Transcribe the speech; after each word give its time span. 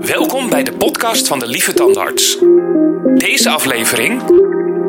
Welkom 0.00 0.50
bij 0.50 0.62
de 0.64 0.72
podcast 0.72 1.28
van 1.28 1.38
de 1.38 1.46
Lieve 1.46 1.72
Tandarts. 1.72 2.38
Deze 3.16 3.50
aflevering, 3.50 4.22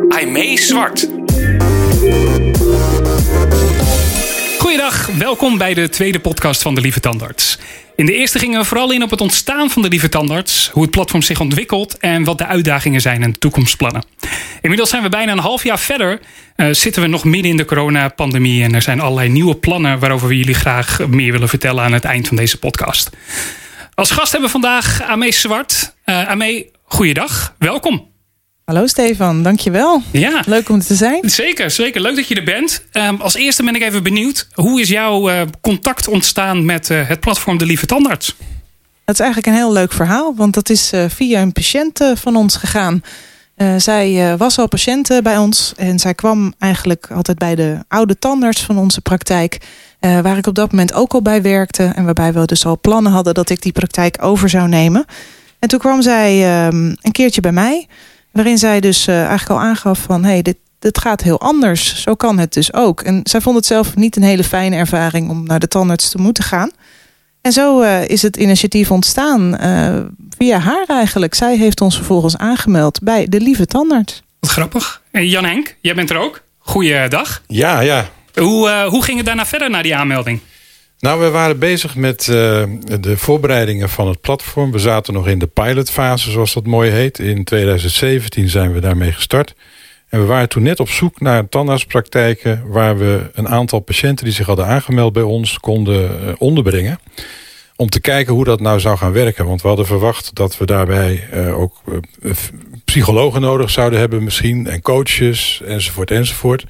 Aimee 0.09 0.59
Zwart. 0.59 1.07
Goeiedag, 4.59 5.07
welkom 5.17 5.57
bij 5.57 5.73
de 5.73 5.89
tweede 5.89 6.19
podcast 6.19 6.61
van 6.61 6.75
de 6.75 6.81
Lieve 6.81 6.99
Tandarts. 6.99 7.59
In 7.95 8.05
de 8.05 8.13
eerste 8.13 8.39
gingen 8.39 8.59
we 8.59 8.65
vooral 8.65 8.91
in 8.91 9.03
op 9.03 9.09
het 9.09 9.21
ontstaan 9.21 9.69
van 9.69 9.81
de 9.81 9.87
Lieve 9.87 10.09
Tandarts, 10.09 10.69
hoe 10.73 10.81
het 10.81 10.91
platform 10.91 11.21
zich 11.21 11.39
ontwikkelt 11.39 11.97
en 11.97 12.23
wat 12.23 12.37
de 12.37 12.45
uitdagingen 12.45 13.01
zijn 13.01 13.23
en 13.23 13.39
toekomstplannen. 13.39 14.03
Inmiddels 14.61 14.89
zijn 14.89 15.03
we 15.03 15.09
bijna 15.09 15.31
een 15.31 15.37
half 15.37 15.63
jaar 15.63 15.79
verder, 15.79 16.19
uh, 16.55 16.67
zitten 16.71 17.01
we 17.01 17.07
nog 17.07 17.23
midden 17.23 17.51
in 17.51 17.57
de 17.57 17.65
coronapandemie 17.65 18.63
en 18.63 18.75
er 18.75 18.81
zijn 18.81 18.99
allerlei 18.99 19.29
nieuwe 19.29 19.55
plannen 19.55 19.99
waarover 19.99 20.27
we 20.27 20.37
jullie 20.37 20.53
graag 20.53 21.07
meer 21.07 21.31
willen 21.31 21.49
vertellen 21.49 21.83
aan 21.83 21.93
het 21.93 22.05
eind 22.05 22.27
van 22.27 22.37
deze 22.37 22.59
podcast. 22.59 23.09
Als 23.93 24.11
gast 24.11 24.31
hebben 24.31 24.49
we 24.51 24.59
vandaag 24.59 25.01
Amee 25.01 25.31
Zwart. 25.31 25.95
Uh, 26.05 26.27
Amee, 26.29 26.71
goeiedag, 26.83 27.55
welkom. 27.59 28.09
Hallo 28.65 28.87
Stefan, 28.87 29.43
dankjewel. 29.43 30.01
Ja. 30.11 30.43
Leuk 30.45 30.69
om 30.69 30.79
te 30.79 30.95
zijn. 30.95 31.29
Zeker, 31.29 31.71
zeker. 31.71 32.01
Leuk 32.01 32.15
dat 32.15 32.27
je 32.27 32.35
er 32.35 32.43
bent. 32.43 32.85
Um, 32.93 33.21
als 33.21 33.35
eerste 33.35 33.63
ben 33.63 33.75
ik 33.75 33.81
even 33.81 34.03
benieuwd. 34.03 34.47
Hoe 34.53 34.81
is 34.81 34.89
jouw 34.89 35.29
uh, 35.29 35.41
contact 35.61 36.07
ontstaan 36.07 36.65
met 36.65 36.89
uh, 36.89 37.07
het 37.07 37.19
platform 37.19 37.57
De 37.57 37.65
Lieve 37.65 37.85
Tandarts? 37.85 38.35
Dat 39.05 39.15
is 39.15 39.21
eigenlijk 39.21 39.47
een 39.47 39.61
heel 39.63 39.73
leuk 39.73 39.93
verhaal. 39.93 40.35
Want 40.35 40.53
dat 40.53 40.69
is 40.69 40.91
via 41.07 41.41
een 41.41 41.51
patiënt 41.51 41.99
van 42.13 42.35
ons 42.35 42.55
gegaan. 42.55 43.03
Zij 43.77 44.37
was 44.37 44.57
al 44.57 44.67
patiënt 44.67 45.19
bij 45.23 45.37
ons. 45.37 45.73
En 45.77 45.99
zij 45.99 46.13
kwam 46.13 46.53
eigenlijk 46.59 47.07
altijd 47.11 47.37
bij 47.37 47.55
de 47.55 47.77
oude 47.87 48.19
tandarts 48.19 48.61
van 48.61 48.77
onze 48.77 49.01
praktijk. 49.01 49.57
waar 49.99 50.37
ik 50.37 50.47
op 50.47 50.55
dat 50.55 50.71
moment 50.71 50.93
ook 50.93 51.13
al 51.13 51.21
bij 51.21 51.41
werkte. 51.41 51.83
En 51.83 52.05
waarbij 52.05 52.33
we 52.33 52.45
dus 52.45 52.65
al 52.65 52.79
plannen 52.79 53.11
hadden 53.11 53.33
dat 53.33 53.49
ik 53.49 53.61
die 53.61 53.71
praktijk 53.71 54.17
over 54.21 54.49
zou 54.49 54.67
nemen. 54.67 55.05
En 55.59 55.67
toen 55.69 55.79
kwam 55.79 56.01
zij 56.01 56.65
um, 56.67 56.95
een 57.01 57.11
keertje 57.11 57.41
bij 57.41 57.51
mij... 57.51 57.87
Waarin 58.31 58.57
zij 58.57 58.79
dus 58.79 59.07
eigenlijk 59.07 59.49
al 59.49 59.59
aangaf 59.59 59.99
van... 59.99 60.23
hé, 60.23 60.31
hey, 60.31 60.41
dit, 60.41 60.57
dit 60.79 60.97
gaat 60.97 61.21
heel 61.21 61.39
anders. 61.39 62.01
Zo 62.01 62.15
kan 62.15 62.37
het 62.37 62.53
dus 62.53 62.73
ook. 62.73 63.01
En 63.01 63.19
zij 63.23 63.41
vond 63.41 63.55
het 63.55 63.65
zelf 63.65 63.95
niet 63.95 64.15
een 64.15 64.23
hele 64.23 64.43
fijne 64.43 64.75
ervaring... 64.75 65.29
om 65.29 65.43
naar 65.43 65.59
de 65.59 65.67
tandarts 65.67 66.09
te 66.09 66.17
moeten 66.17 66.43
gaan. 66.43 66.71
En 67.41 67.51
zo 67.51 67.81
uh, 67.81 68.07
is 68.07 68.21
het 68.21 68.37
initiatief 68.37 68.91
ontstaan 68.91 69.57
uh, 69.61 69.99
via 70.37 70.59
haar 70.59 70.85
eigenlijk. 70.87 71.33
Zij 71.33 71.57
heeft 71.57 71.81
ons 71.81 71.95
vervolgens 71.95 72.37
aangemeld 72.37 73.01
bij 73.03 73.25
de 73.29 73.39
Lieve 73.39 73.65
Tandarts. 73.65 74.23
Wat 74.39 74.49
grappig. 74.49 75.01
En 75.11 75.27
Jan 75.27 75.45
Henk, 75.45 75.75
jij 75.81 75.95
bent 75.95 76.09
er 76.09 76.17
ook. 76.17 76.41
Goeiedag. 76.57 77.41
Ja, 77.47 77.79
ja. 77.79 78.09
Hoe, 78.33 78.85
hoe 78.89 79.03
ging 79.03 79.17
het 79.17 79.25
daarna 79.25 79.45
verder 79.45 79.69
na 79.69 79.81
die 79.81 79.95
aanmelding? 79.95 80.39
Nou, 81.01 81.19
we 81.19 81.29
waren 81.29 81.59
bezig 81.59 81.95
met 81.95 82.27
uh, 82.27 82.35
de 82.99 83.17
voorbereidingen 83.17 83.89
van 83.89 84.07
het 84.07 84.21
platform. 84.21 84.71
We 84.71 84.79
zaten 84.79 85.13
nog 85.13 85.27
in 85.27 85.39
de 85.39 85.47
pilotfase, 85.47 86.31
zoals 86.31 86.53
dat 86.53 86.65
mooi 86.65 86.91
heet. 86.91 87.19
In 87.19 87.43
2017 87.43 88.49
zijn 88.49 88.73
we 88.73 88.79
daarmee 88.79 89.11
gestart. 89.11 89.53
En 90.11 90.19
we 90.19 90.25
waren 90.25 90.49
toen 90.49 90.63
net 90.63 90.79
op 90.79 90.89
zoek 90.89 91.19
naar 91.19 91.49
tandartspraktijken... 91.49 92.63
waar 92.67 92.97
we 92.97 93.29
een 93.33 93.47
aantal 93.47 93.79
patiënten 93.79 94.25
die 94.25 94.33
zich 94.33 94.45
hadden 94.45 94.65
aangemeld 94.65 95.13
bij 95.13 95.23
ons 95.23 95.59
konden 95.59 96.23
uh, 96.23 96.33
onderbrengen. 96.37 96.99
Om 97.75 97.89
te 97.89 97.99
kijken 97.99 98.33
hoe 98.33 98.43
dat 98.43 98.59
nou 98.59 98.79
zou 98.79 98.97
gaan 98.97 99.11
werken. 99.11 99.45
Want 99.45 99.61
we 99.61 99.67
hadden 99.67 99.85
verwacht 99.85 100.35
dat 100.35 100.57
we 100.57 100.65
daarbij 100.65 101.27
uh, 101.33 101.59
ook 101.59 101.81
psychologen 102.85 103.41
nodig 103.41 103.69
zouden 103.69 103.99
hebben 103.99 104.23
misschien. 104.23 104.67
En 104.67 104.81
coaches, 104.81 105.61
enzovoort, 105.65 106.11
enzovoort. 106.11 106.65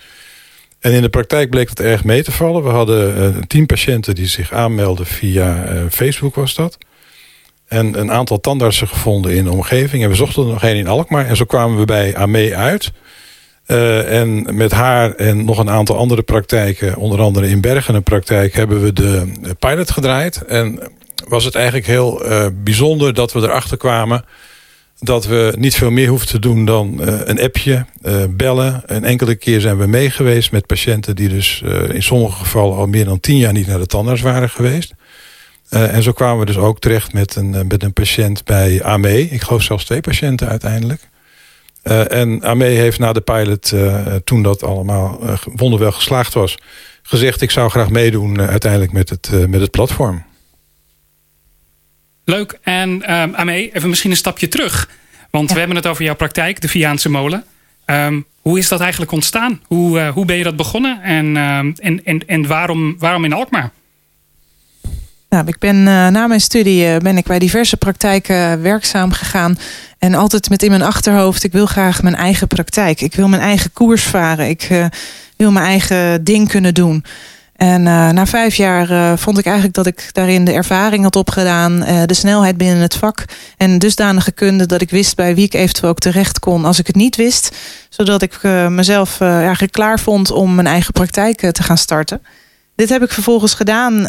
En 0.79 0.91
in 0.91 1.01
de 1.01 1.09
praktijk 1.09 1.49
bleek 1.49 1.69
het 1.69 1.79
erg 1.79 2.03
mee 2.03 2.23
te 2.23 2.31
vallen. 2.31 2.63
We 2.63 2.69
hadden 2.69 3.47
tien 3.47 3.65
patiënten 3.65 4.15
die 4.15 4.27
zich 4.27 4.51
aanmelden 4.51 5.05
via 5.05 5.65
Facebook 5.89 6.35
was 6.35 6.55
dat. 6.55 6.77
En 7.67 7.99
een 7.99 8.11
aantal 8.11 8.39
tandartsen 8.39 8.87
gevonden 8.87 9.35
in 9.35 9.43
de 9.43 9.51
omgeving. 9.51 10.03
En 10.03 10.09
we 10.09 10.15
zochten 10.15 10.43
er 10.43 10.49
nog 10.49 10.63
één 10.63 10.75
in 10.75 10.87
Alkmaar. 10.87 11.25
En 11.25 11.35
zo 11.35 11.45
kwamen 11.45 11.77
we 11.77 11.85
bij 11.85 12.15
AME 12.15 12.55
uit. 12.55 12.91
Uh, 13.71 14.19
en 14.19 14.55
met 14.55 14.71
haar 14.71 15.15
en 15.15 15.45
nog 15.45 15.57
een 15.57 15.69
aantal 15.69 15.97
andere 15.97 16.21
praktijken... 16.21 16.95
onder 16.95 17.19
andere 17.19 17.47
in 17.47 17.61
Bergen 17.61 17.95
een 17.95 18.03
praktijk... 18.03 18.53
hebben 18.53 18.83
we 18.83 18.93
de 18.93 19.31
pilot 19.59 19.91
gedraaid. 19.91 20.45
En 20.45 20.79
was 21.27 21.45
het 21.45 21.55
eigenlijk 21.55 21.85
heel 21.85 22.21
bijzonder 22.63 23.13
dat 23.13 23.33
we 23.33 23.39
erachter 23.39 23.77
kwamen 23.77 24.25
dat 24.99 25.25
we 25.25 25.53
niet 25.57 25.75
veel 25.75 25.91
meer 25.91 26.07
hoeven 26.07 26.27
te 26.27 26.39
doen 26.39 26.65
dan 26.65 26.97
uh, 26.99 27.19
een 27.23 27.41
appje, 27.41 27.85
bellen. 28.29 28.83
Een 28.85 29.03
enkele 29.03 29.35
keer 29.35 29.61
zijn 29.61 29.77
we 29.77 29.87
mee 29.87 30.09
geweest 30.09 30.51
met 30.51 30.65
patiënten... 30.65 31.15
die 31.15 31.29
dus 31.29 31.63
in 31.91 32.03
sommige 32.03 32.37
gevallen 32.37 32.77
al 32.77 32.87
meer 32.87 33.05
dan 33.05 33.19
tien 33.19 33.37
jaar 33.37 33.53
niet 33.53 33.67
naar 33.67 33.79
de 33.79 33.85
tandarts 33.85 34.21
waren 34.21 34.49
geweest. 34.49 34.93
en 35.69 36.03
zo 36.03 36.11
kwamen 36.11 36.39
we 36.39 36.45
dus 36.45 36.57
ook 36.57 36.79
terecht 36.79 37.13
met 37.13 37.35
een, 37.35 37.67
met 37.67 37.83
een 37.83 37.93
patiënt 37.93 38.43
bij 38.43 38.83
AME. 38.83 39.29
Ik 39.29 39.41
geloof 39.41 39.61
zelfs 39.61 39.85
twee 39.85 40.01
patiënten 40.01 40.47
uiteindelijk. 40.47 41.09
En 41.83 42.43
AME 42.43 42.65
heeft 42.65 42.99
na 42.99 43.13
de 43.13 43.21
pilot, 43.21 43.73
toen 44.23 44.43
dat 44.43 44.63
allemaal 44.63 45.19
wonderwel 45.55 45.91
geslaagd 45.91 46.33
was... 46.33 46.57
gezegd 47.01 47.41
ik 47.41 47.51
zou 47.51 47.69
graag 47.69 47.89
meedoen 47.89 48.41
uiteindelijk 48.41 48.91
met 48.91 49.09
het, 49.09 49.47
met 49.47 49.61
het 49.61 49.71
platform. 49.71 50.23
Leuk. 52.25 52.59
En 52.61 52.89
um, 52.89 53.35
Amee, 53.35 53.75
even 53.75 53.89
misschien 53.89 54.11
een 54.11 54.17
stapje 54.17 54.47
terug. 54.47 54.89
Want 55.29 55.47
ja. 55.47 55.53
we 55.53 55.59
hebben 55.59 55.77
het 55.77 55.87
over 55.87 56.03
jouw 56.03 56.15
praktijk, 56.15 56.61
de 56.61 56.67
Viaanse 56.67 57.09
molen. 57.09 57.43
Um, 57.85 58.25
hoe 58.41 58.57
is 58.57 58.67
dat 58.67 58.79
eigenlijk 58.79 59.11
ontstaan? 59.11 59.61
Hoe, 59.65 59.99
uh, 59.99 60.09
hoe 60.09 60.25
ben 60.25 60.35
je 60.35 60.43
dat 60.43 60.55
begonnen? 60.55 61.01
En, 61.01 61.25
um, 61.25 61.73
en, 61.77 62.03
en, 62.03 62.27
en 62.27 62.47
waarom, 62.47 62.95
waarom 62.99 63.25
in 63.25 63.33
Alkmaar? 63.33 63.71
Nou, 65.31 65.47
ik 65.47 65.59
ben 65.59 65.75
uh, 65.75 66.07
na 66.07 66.27
mijn 66.27 66.41
studie 66.41 66.85
uh, 66.85 66.97
ben 66.97 67.17
ik 67.17 67.25
bij 67.25 67.39
diverse 67.39 67.77
praktijken 67.77 68.61
werkzaam 68.61 69.11
gegaan. 69.11 69.57
En 69.99 70.13
altijd 70.13 70.49
met 70.49 70.63
in 70.63 70.69
mijn 70.69 70.81
achterhoofd, 70.81 71.43
ik 71.43 71.51
wil 71.51 71.65
graag 71.65 72.03
mijn 72.03 72.15
eigen 72.15 72.47
praktijk. 72.47 73.01
Ik 73.01 73.15
wil 73.15 73.27
mijn 73.27 73.41
eigen 73.41 73.73
koers 73.73 74.03
varen. 74.03 74.49
Ik 74.49 74.89
wil 75.37 75.51
mijn 75.51 75.65
eigen 75.65 76.23
ding 76.23 76.49
kunnen 76.49 76.73
doen. 76.73 77.05
En 77.55 77.83
na 77.83 78.25
vijf 78.25 78.55
jaar 78.55 79.17
vond 79.17 79.37
ik 79.37 79.45
eigenlijk 79.45 79.75
dat 79.75 79.85
ik 79.85 80.09
daarin 80.11 80.45
de 80.45 80.51
ervaring 80.51 81.03
had 81.03 81.15
opgedaan. 81.15 81.79
De 82.05 82.13
snelheid 82.13 82.57
binnen 82.57 82.81
het 82.81 82.95
vak. 82.95 83.25
En 83.57 83.79
dusdanige 83.79 84.31
kunde 84.31 84.65
dat 84.65 84.81
ik 84.81 84.89
wist 84.89 85.15
bij 85.15 85.35
wie 85.35 85.45
ik 85.45 85.53
eventueel 85.53 85.89
ook 85.89 85.99
terecht 85.99 86.39
kon 86.39 86.65
als 86.65 86.79
ik 86.79 86.87
het 86.87 86.95
niet 86.95 87.15
wist. 87.15 87.55
Zodat 87.89 88.21
ik 88.21 88.39
mezelf 88.69 89.21
eigenlijk 89.21 89.73
klaar 89.73 89.99
vond 89.99 90.31
om 90.31 90.55
mijn 90.55 90.67
eigen 90.67 90.93
praktijk 90.93 91.51
te 91.51 91.63
gaan 91.63 91.77
starten. 91.77 92.21
Dit 92.81 92.89
heb 92.89 93.03
ik 93.03 93.11
vervolgens 93.11 93.53
gedaan 93.53 94.03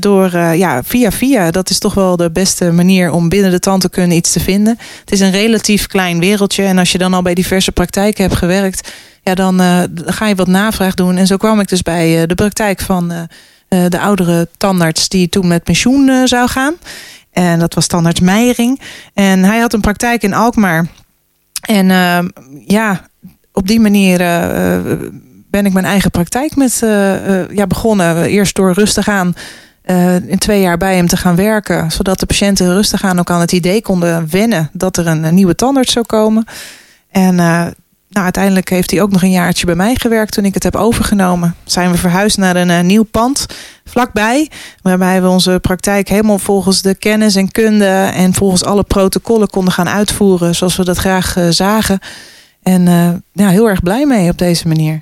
door 0.00 0.30
ja, 0.38 0.82
via 0.82 1.10
via. 1.10 1.50
Dat 1.50 1.70
is 1.70 1.78
toch 1.78 1.94
wel 1.94 2.16
de 2.16 2.30
beste 2.30 2.72
manier 2.72 3.10
om 3.10 3.28
binnen 3.28 3.50
de 3.50 3.58
tandheelkunde 3.58 4.14
iets 4.14 4.32
te 4.32 4.40
vinden. 4.40 4.78
Het 5.00 5.12
is 5.12 5.20
een 5.20 5.30
relatief 5.30 5.86
klein 5.86 6.18
wereldje. 6.18 6.62
En 6.62 6.78
als 6.78 6.92
je 6.92 6.98
dan 6.98 7.14
al 7.14 7.22
bij 7.22 7.34
diverse 7.34 7.72
praktijken 7.72 8.24
hebt 8.24 8.36
gewerkt 8.36 8.92
ja, 9.22 9.34
dan 9.34 9.60
uh, 9.60 9.82
ga 10.04 10.26
je 10.26 10.34
wat 10.34 10.46
navraag 10.46 10.94
doen. 10.94 11.16
En 11.16 11.26
zo 11.26 11.36
kwam 11.36 11.60
ik 11.60 11.68
dus 11.68 11.82
bij 11.82 12.26
de 12.26 12.34
praktijk 12.34 12.80
van 12.80 13.28
de 13.68 13.98
oudere 13.98 14.48
tandarts 14.56 15.08
die 15.08 15.28
toen 15.28 15.46
met 15.46 15.64
pensioen 15.64 16.28
zou 16.28 16.48
gaan. 16.48 16.74
En 17.32 17.58
dat 17.58 17.74
was 17.74 17.86
tandarts 17.86 18.20
Meijering. 18.20 18.80
En 19.14 19.44
hij 19.44 19.58
had 19.58 19.72
een 19.72 19.80
praktijk 19.80 20.22
in 20.22 20.34
Alkmaar. 20.34 20.86
En 21.60 21.86
ja, 22.66 23.08
op 23.52 23.66
die 23.66 23.80
manier 23.80 24.20
ben 25.50 25.66
ik 25.66 25.72
mijn 25.72 25.84
eigen 25.84 26.10
praktijk 26.10 26.56
met, 26.56 26.78
ja, 27.50 27.66
begonnen. 27.66 28.24
Eerst 28.24 28.54
door 28.54 28.72
rustig 28.72 29.08
aan 29.08 29.34
in 30.26 30.38
twee 30.38 30.60
jaar 30.60 30.76
bij 30.76 30.96
hem 30.96 31.06
te 31.06 31.16
gaan 31.16 31.36
werken. 31.36 31.90
Zodat 31.90 32.20
de 32.20 32.26
patiënten 32.26 32.74
rustig 32.74 33.04
aan 33.04 33.18
ook 33.18 33.30
aan 33.30 33.40
het 33.40 33.52
idee 33.52 33.82
konden 33.82 34.30
wennen 34.30 34.70
dat 34.72 34.96
er 34.96 35.06
een, 35.06 35.34
nieuwe 35.34 35.54
tandarts 35.54 35.92
zou 35.92 36.06
komen. 36.06 36.44
En 37.10 37.34
nou, 38.10 38.24
uiteindelijk 38.24 38.68
heeft 38.68 38.90
hij 38.90 39.02
ook 39.02 39.10
nog 39.10 39.22
een 39.22 39.30
jaartje 39.30 39.66
bij 39.66 39.74
mij 39.74 39.94
gewerkt 39.94 40.32
toen 40.32 40.44
ik 40.44 40.54
het 40.54 40.62
heb 40.62 40.76
overgenomen. 40.76 41.54
Zijn 41.64 41.90
we 41.90 41.96
verhuisd 41.98 42.38
naar 42.38 42.56
een 42.56 42.86
nieuw 42.86 43.02
pand 43.02 43.46
vlakbij. 43.84 44.50
Waarbij 44.82 45.22
we 45.22 45.28
onze 45.28 45.58
praktijk 45.60 46.08
helemaal 46.08 46.38
volgens 46.38 46.82
de 46.82 46.94
kennis 46.94 47.34
en 47.34 47.50
kunde 47.50 48.10
en 48.14 48.34
volgens 48.34 48.64
alle 48.64 48.84
protocollen 48.84 49.50
konden 49.50 49.72
gaan 49.72 49.88
uitvoeren 49.88 50.54
zoals 50.54 50.76
we 50.76 50.84
dat 50.84 50.96
graag 50.96 51.36
zagen. 51.50 51.98
En 52.62 52.84
ja, 53.32 53.48
heel 53.48 53.68
erg 53.68 53.82
blij 53.82 54.06
mee 54.06 54.30
op 54.30 54.38
deze 54.38 54.68
manier. 54.68 54.98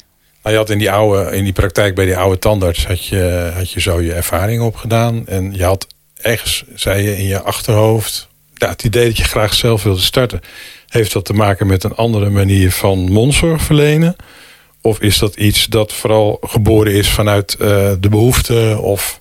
Nou, 0.46 0.58
je 0.58 0.64
had 0.64 0.74
in 0.74 0.78
die, 0.78 0.90
oude, 0.90 1.36
in 1.36 1.44
die 1.44 1.52
praktijk 1.52 1.94
bij 1.94 2.04
die 2.04 2.16
oude 2.16 2.38
tandarts 2.38 2.86
had 2.86 3.06
je, 3.06 3.52
had 3.54 3.70
je 3.70 3.80
zo 3.80 4.00
je 4.00 4.12
ervaring 4.12 4.62
opgedaan. 4.62 5.26
En 5.26 5.52
je 5.52 5.64
had 5.64 5.86
ergens, 6.16 6.64
zei 6.74 7.02
je 7.02 7.16
in 7.16 7.24
je 7.24 7.42
achterhoofd, 7.42 8.28
ja, 8.54 8.68
het 8.68 8.84
idee 8.84 9.06
dat 9.06 9.16
je 9.16 9.24
graag 9.24 9.54
zelf 9.54 9.82
wilde 9.82 10.00
starten. 10.00 10.40
Heeft 10.88 11.12
dat 11.12 11.24
te 11.24 11.32
maken 11.32 11.66
met 11.66 11.84
een 11.84 11.94
andere 11.94 12.30
manier 12.30 12.72
van 12.72 12.98
mondzorg 12.98 13.62
verlenen? 13.62 14.16
Of 14.80 15.00
is 15.00 15.18
dat 15.18 15.36
iets 15.36 15.66
dat 15.66 15.92
vooral 15.92 16.38
geboren 16.40 16.92
is 16.92 17.08
vanuit 17.08 17.56
uh, 17.60 17.68
de 18.00 18.08
behoefte 18.08 18.78
of 18.80 19.20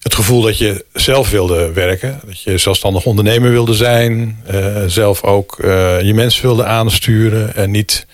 het 0.00 0.14
gevoel 0.14 0.42
dat 0.42 0.58
je 0.58 0.84
zelf 0.92 1.30
wilde 1.30 1.72
werken? 1.72 2.20
Dat 2.26 2.42
je 2.42 2.58
zelfstandig 2.58 3.04
ondernemer 3.04 3.50
wilde 3.50 3.74
zijn, 3.74 4.42
uh, 4.52 4.84
zelf 4.86 5.22
ook 5.22 5.58
uh, 5.58 6.00
je 6.00 6.14
mensen 6.14 6.42
wilde 6.42 6.64
aansturen 6.64 7.54
en 7.54 7.70
niet 7.70 8.06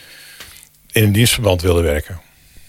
in 0.93 1.03
een 1.03 1.13
dienstverband 1.13 1.63
wilde 1.63 1.83
werken? 1.83 2.21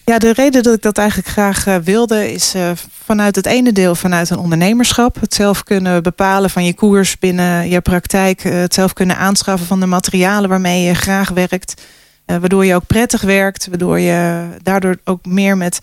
Ja, 0.06 0.18
de 0.18 0.34
reden 0.34 0.64
dat 0.64 0.76
ik 0.76 0.82
dat 0.82 0.98
eigenlijk 0.98 1.30
graag 1.30 1.68
uh, 1.68 1.76
wilde 1.76 2.32
is 2.32 2.56
uh, 2.56 2.72
vanuit 3.04 3.36
het 3.36 3.46
ene 3.46 3.72
deel 3.72 3.96
vanuit 3.96 4.30
een 4.30 4.38
ondernemerschap. 4.38 5.20
Het 5.20 5.34
zelf 5.34 5.64
kunnen 5.64 6.04
bepalen 6.04 6.50
van 6.50 6.66
je 6.66 6.74
koers 6.74 7.18
binnen 7.18 7.70
je 7.70 7.82
praktijk. 7.82 8.44
Uh, 8.44 8.54
het 8.54 8.74
zelf 8.74 8.94
kunnen 8.94 9.18
aanschaffen 9.18 9.68
van 9.68 9.80
de 9.80 9.86
materialen 9.86 10.50
waarmee 10.50 10.84
je 10.84 10.94
graag 10.94 11.30
werkt. 11.30 11.82
waardoor 12.26 12.66
je 12.66 12.76
ook 12.76 12.88
prettig 12.88 13.22
werkt. 13.22 13.68
Waardoor 13.68 14.00
je 14.00 14.48
daardoor 14.64 14.98
ook 15.04 15.26
meer 15.26 15.58
met 15.58 15.80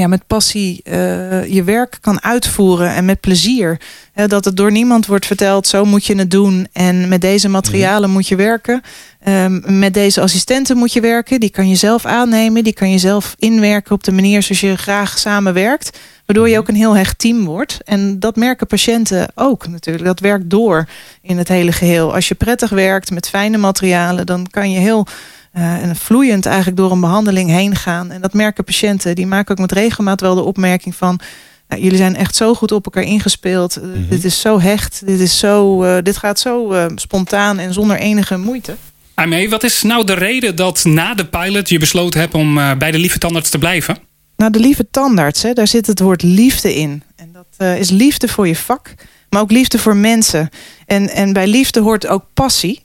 ja, 0.00 0.06
met 0.06 0.26
passie 0.26 0.80
uh, 0.84 1.46
je 1.46 1.62
werk 1.64 1.98
kan 2.00 2.22
uitvoeren 2.22 2.94
en 2.94 3.04
met 3.04 3.20
plezier. 3.20 3.80
dat 4.26 4.44
het 4.44 4.56
door 4.56 4.72
niemand 4.72 5.06
wordt 5.06 5.26
verteld, 5.26 5.66
zo 5.66 5.84
moet 5.84 6.06
je 6.06 6.16
het 6.16 6.30
doen. 6.30 6.66
En 6.72 7.08
met 7.08 7.20
deze 7.20 7.48
materialen 7.48 8.10
moet 8.10 8.28
je 8.28 8.36
werken. 8.36 8.82
Um, 9.28 9.78
met 9.78 9.94
deze 9.94 10.20
assistenten 10.20 10.76
moet 10.76 10.92
je 10.92 11.00
werken. 11.00 11.40
Die 11.40 11.50
kan 11.50 11.68
je 11.68 11.74
zelf 11.74 12.04
aannemen. 12.04 12.64
Die 12.64 12.72
kan 12.72 12.90
je 12.90 12.98
zelf 12.98 13.34
inwerken 13.38 13.94
op 13.94 14.04
de 14.04 14.12
manier 14.12 14.42
zoals 14.42 14.60
je 14.60 14.76
graag 14.76 15.18
samenwerkt. 15.18 15.98
Waardoor 16.26 16.48
je 16.48 16.58
ook 16.58 16.68
een 16.68 16.74
heel 16.74 16.96
hecht 16.96 17.18
team 17.18 17.44
wordt. 17.44 17.78
En 17.84 18.18
dat 18.18 18.36
merken 18.36 18.66
patiënten 18.66 19.28
ook 19.34 19.68
natuurlijk. 19.68 20.04
Dat 20.04 20.20
werkt 20.20 20.50
door 20.50 20.88
in 21.22 21.38
het 21.38 21.48
hele 21.48 21.72
geheel. 21.72 22.14
Als 22.14 22.28
je 22.28 22.34
prettig 22.34 22.70
werkt 22.70 23.10
met 23.10 23.28
fijne 23.28 23.56
materialen, 23.56 24.26
dan 24.26 24.46
kan 24.50 24.70
je 24.70 24.78
heel 24.78 25.06
uh, 25.54 25.82
en 25.82 25.96
vloeiend 25.96 26.46
eigenlijk 26.46 26.76
door 26.76 26.92
een 26.92 27.00
behandeling 27.00 27.50
heen 27.50 27.76
gaan. 27.76 28.10
En 28.10 28.20
dat 28.20 28.32
merken 28.32 28.64
patiënten. 28.64 29.14
Die 29.14 29.26
maken 29.26 29.50
ook 29.50 29.60
met 29.60 29.72
regelmaat 29.72 30.20
wel 30.20 30.34
de 30.34 30.42
opmerking 30.42 30.94
van... 30.94 31.20
Nou, 31.68 31.82
jullie 31.82 31.98
zijn 31.98 32.16
echt 32.16 32.36
zo 32.36 32.54
goed 32.54 32.72
op 32.72 32.84
elkaar 32.84 33.02
ingespeeld. 33.02 33.78
Uh, 33.78 34.10
Dit 34.10 34.24
is 34.24 34.40
zo 34.40 34.60
hecht. 34.60 35.02
Dit, 35.06 35.20
is 35.20 35.38
zo, 35.38 35.84
uh, 35.84 35.96
dit 36.02 36.16
gaat 36.16 36.38
zo 36.38 36.74
spontaan 36.94 37.58
en 37.58 37.72
zonder 37.72 37.96
enige 37.96 38.36
moeite. 38.36 38.76
Aimee, 39.14 39.50
wat 39.50 39.64
is 39.64 39.82
nou 39.82 40.04
de 40.04 40.14
reden 40.14 40.56
dat 40.56 40.84
na 40.84 41.14
de 41.14 41.26
pilot 41.26 41.68
je 41.68 41.78
besloten 41.78 42.20
hebt 42.20 42.34
om 42.34 42.54
bij 42.54 42.90
de 42.90 42.98
lieve 42.98 43.18
tandarts 43.18 43.50
te 43.50 43.58
blijven? 43.58 43.98
Nou, 44.36 44.52
de 44.52 44.60
lieve 44.60 44.86
tandarts, 44.90 45.42
hè, 45.42 45.52
daar 45.52 45.68
zit 45.68 45.86
het 45.86 46.00
woord 46.00 46.22
liefde 46.22 46.74
in. 46.74 47.02
En 47.16 47.32
dat 47.32 47.76
is 47.78 47.90
liefde 47.90 48.28
voor 48.28 48.48
je 48.48 48.56
vak, 48.56 48.94
maar 49.28 49.40
ook 49.40 49.50
liefde 49.50 49.78
voor 49.78 49.96
mensen. 49.96 50.48
En, 50.86 51.08
en 51.08 51.32
bij 51.32 51.46
liefde 51.46 51.80
hoort 51.80 52.06
ook 52.06 52.24
passie. 52.34 52.82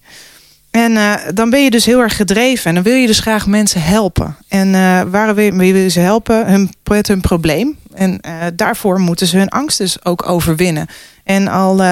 En 0.75 0.92
uh, 0.92 1.13
dan 1.33 1.50
ben 1.50 1.63
je 1.63 1.69
dus 1.69 1.86
heel 1.86 2.00
erg 2.00 2.16
gedreven. 2.16 2.66
En 2.66 2.74
dan 2.74 2.83
wil 2.83 2.95
je 2.95 3.07
dus 3.07 3.19
graag 3.19 3.48
mensen 3.48 3.81
helpen. 3.81 4.36
En 4.48 4.68
uh, 4.68 5.01
waar 5.01 5.36
wil 5.36 5.62
je 5.62 5.89
ze 5.89 6.00
helpen? 6.00 6.48
Hun, 6.48 6.74
met 6.83 7.07
hun 7.07 7.22
probleem. 7.22 7.77
En 7.94 8.19
uh, 8.22 8.44
daarvoor 8.54 9.00
moeten 9.00 9.27
ze 9.27 9.38
hun 9.38 9.50
angst 9.50 9.77
dus 9.77 10.06
ook 10.06 10.30
overwinnen. 10.30 10.88
En 11.24 11.48
al 11.48 11.83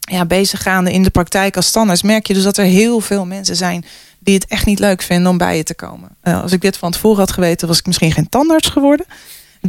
ja, 0.00 0.24
bezig 0.26 0.62
gaande 0.62 0.92
in 0.92 1.02
de 1.02 1.10
praktijk 1.10 1.56
als 1.56 1.66
standaard... 1.66 2.02
merk 2.02 2.26
je 2.26 2.34
dus 2.34 2.42
dat 2.42 2.56
er 2.56 2.64
heel 2.64 3.00
veel 3.00 3.26
mensen 3.26 3.56
zijn... 3.56 3.84
die 4.18 4.34
het 4.34 4.46
echt 4.46 4.66
niet 4.66 4.78
leuk 4.78 5.02
vinden 5.02 5.30
om 5.30 5.38
bij 5.38 5.56
je 5.56 5.62
te 5.62 5.74
komen. 5.74 6.08
als 6.22 6.52
ik 6.52 6.60
dit 6.60 6.76
van 6.76 6.92
tevoren 6.92 7.18
had 7.18 7.32
geweten... 7.32 7.68
was 7.68 7.78
ik 7.78 7.86
misschien 7.86 8.12
geen 8.12 8.28
tandarts 8.28 8.68
geworden... 8.68 9.06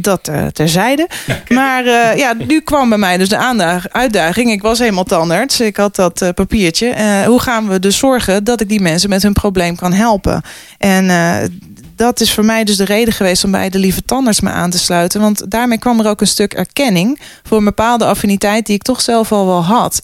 Dat 0.00 0.28
uh, 0.28 0.46
terzijde. 0.46 1.08
maar 1.48 1.84
uh, 1.84 2.16
ja, 2.16 2.34
nu 2.46 2.60
kwam 2.60 2.88
bij 2.88 2.98
mij 2.98 3.16
dus 3.16 3.28
de 3.28 3.88
uitdaging. 3.92 4.50
Ik 4.50 4.62
was 4.62 4.78
helemaal 4.78 5.04
tandarts. 5.04 5.60
Ik 5.60 5.76
had 5.76 5.96
dat 5.96 6.22
uh, 6.22 6.28
papiertje. 6.34 6.94
hoe 7.26 7.40
gaan 7.40 7.68
we 7.68 7.78
dus 7.78 7.98
zorgen 7.98 8.44
dat 8.44 8.60
ik 8.60 8.68
die 8.68 8.80
mensen 8.80 9.08
met 9.08 9.22
hun 9.22 9.32
probleem 9.32 9.76
kan 9.76 9.92
helpen? 9.92 10.42
En 10.78 11.10
dat 11.98 12.20
is 12.20 12.32
voor 12.32 12.44
mij 12.44 12.64
dus 12.64 12.76
de 12.76 12.84
reden 12.84 13.14
geweest 13.14 13.44
om 13.44 13.50
bij 13.50 13.68
de 13.68 13.78
lieve 13.78 14.02
tandarts 14.02 14.40
me 14.40 14.50
aan 14.50 14.70
te 14.70 14.78
sluiten. 14.78 15.20
Want 15.20 15.50
daarmee 15.50 15.78
kwam 15.78 16.00
er 16.00 16.08
ook 16.08 16.20
een 16.20 16.26
stuk 16.26 16.54
erkenning 16.54 17.20
voor 17.42 17.58
een 17.58 17.64
bepaalde 17.64 18.04
affiniteit 18.04 18.66
die 18.66 18.74
ik 18.74 18.82
toch 18.82 19.00
zelf 19.00 19.32
al 19.32 19.46
wel 19.46 19.64
had. 19.64 20.02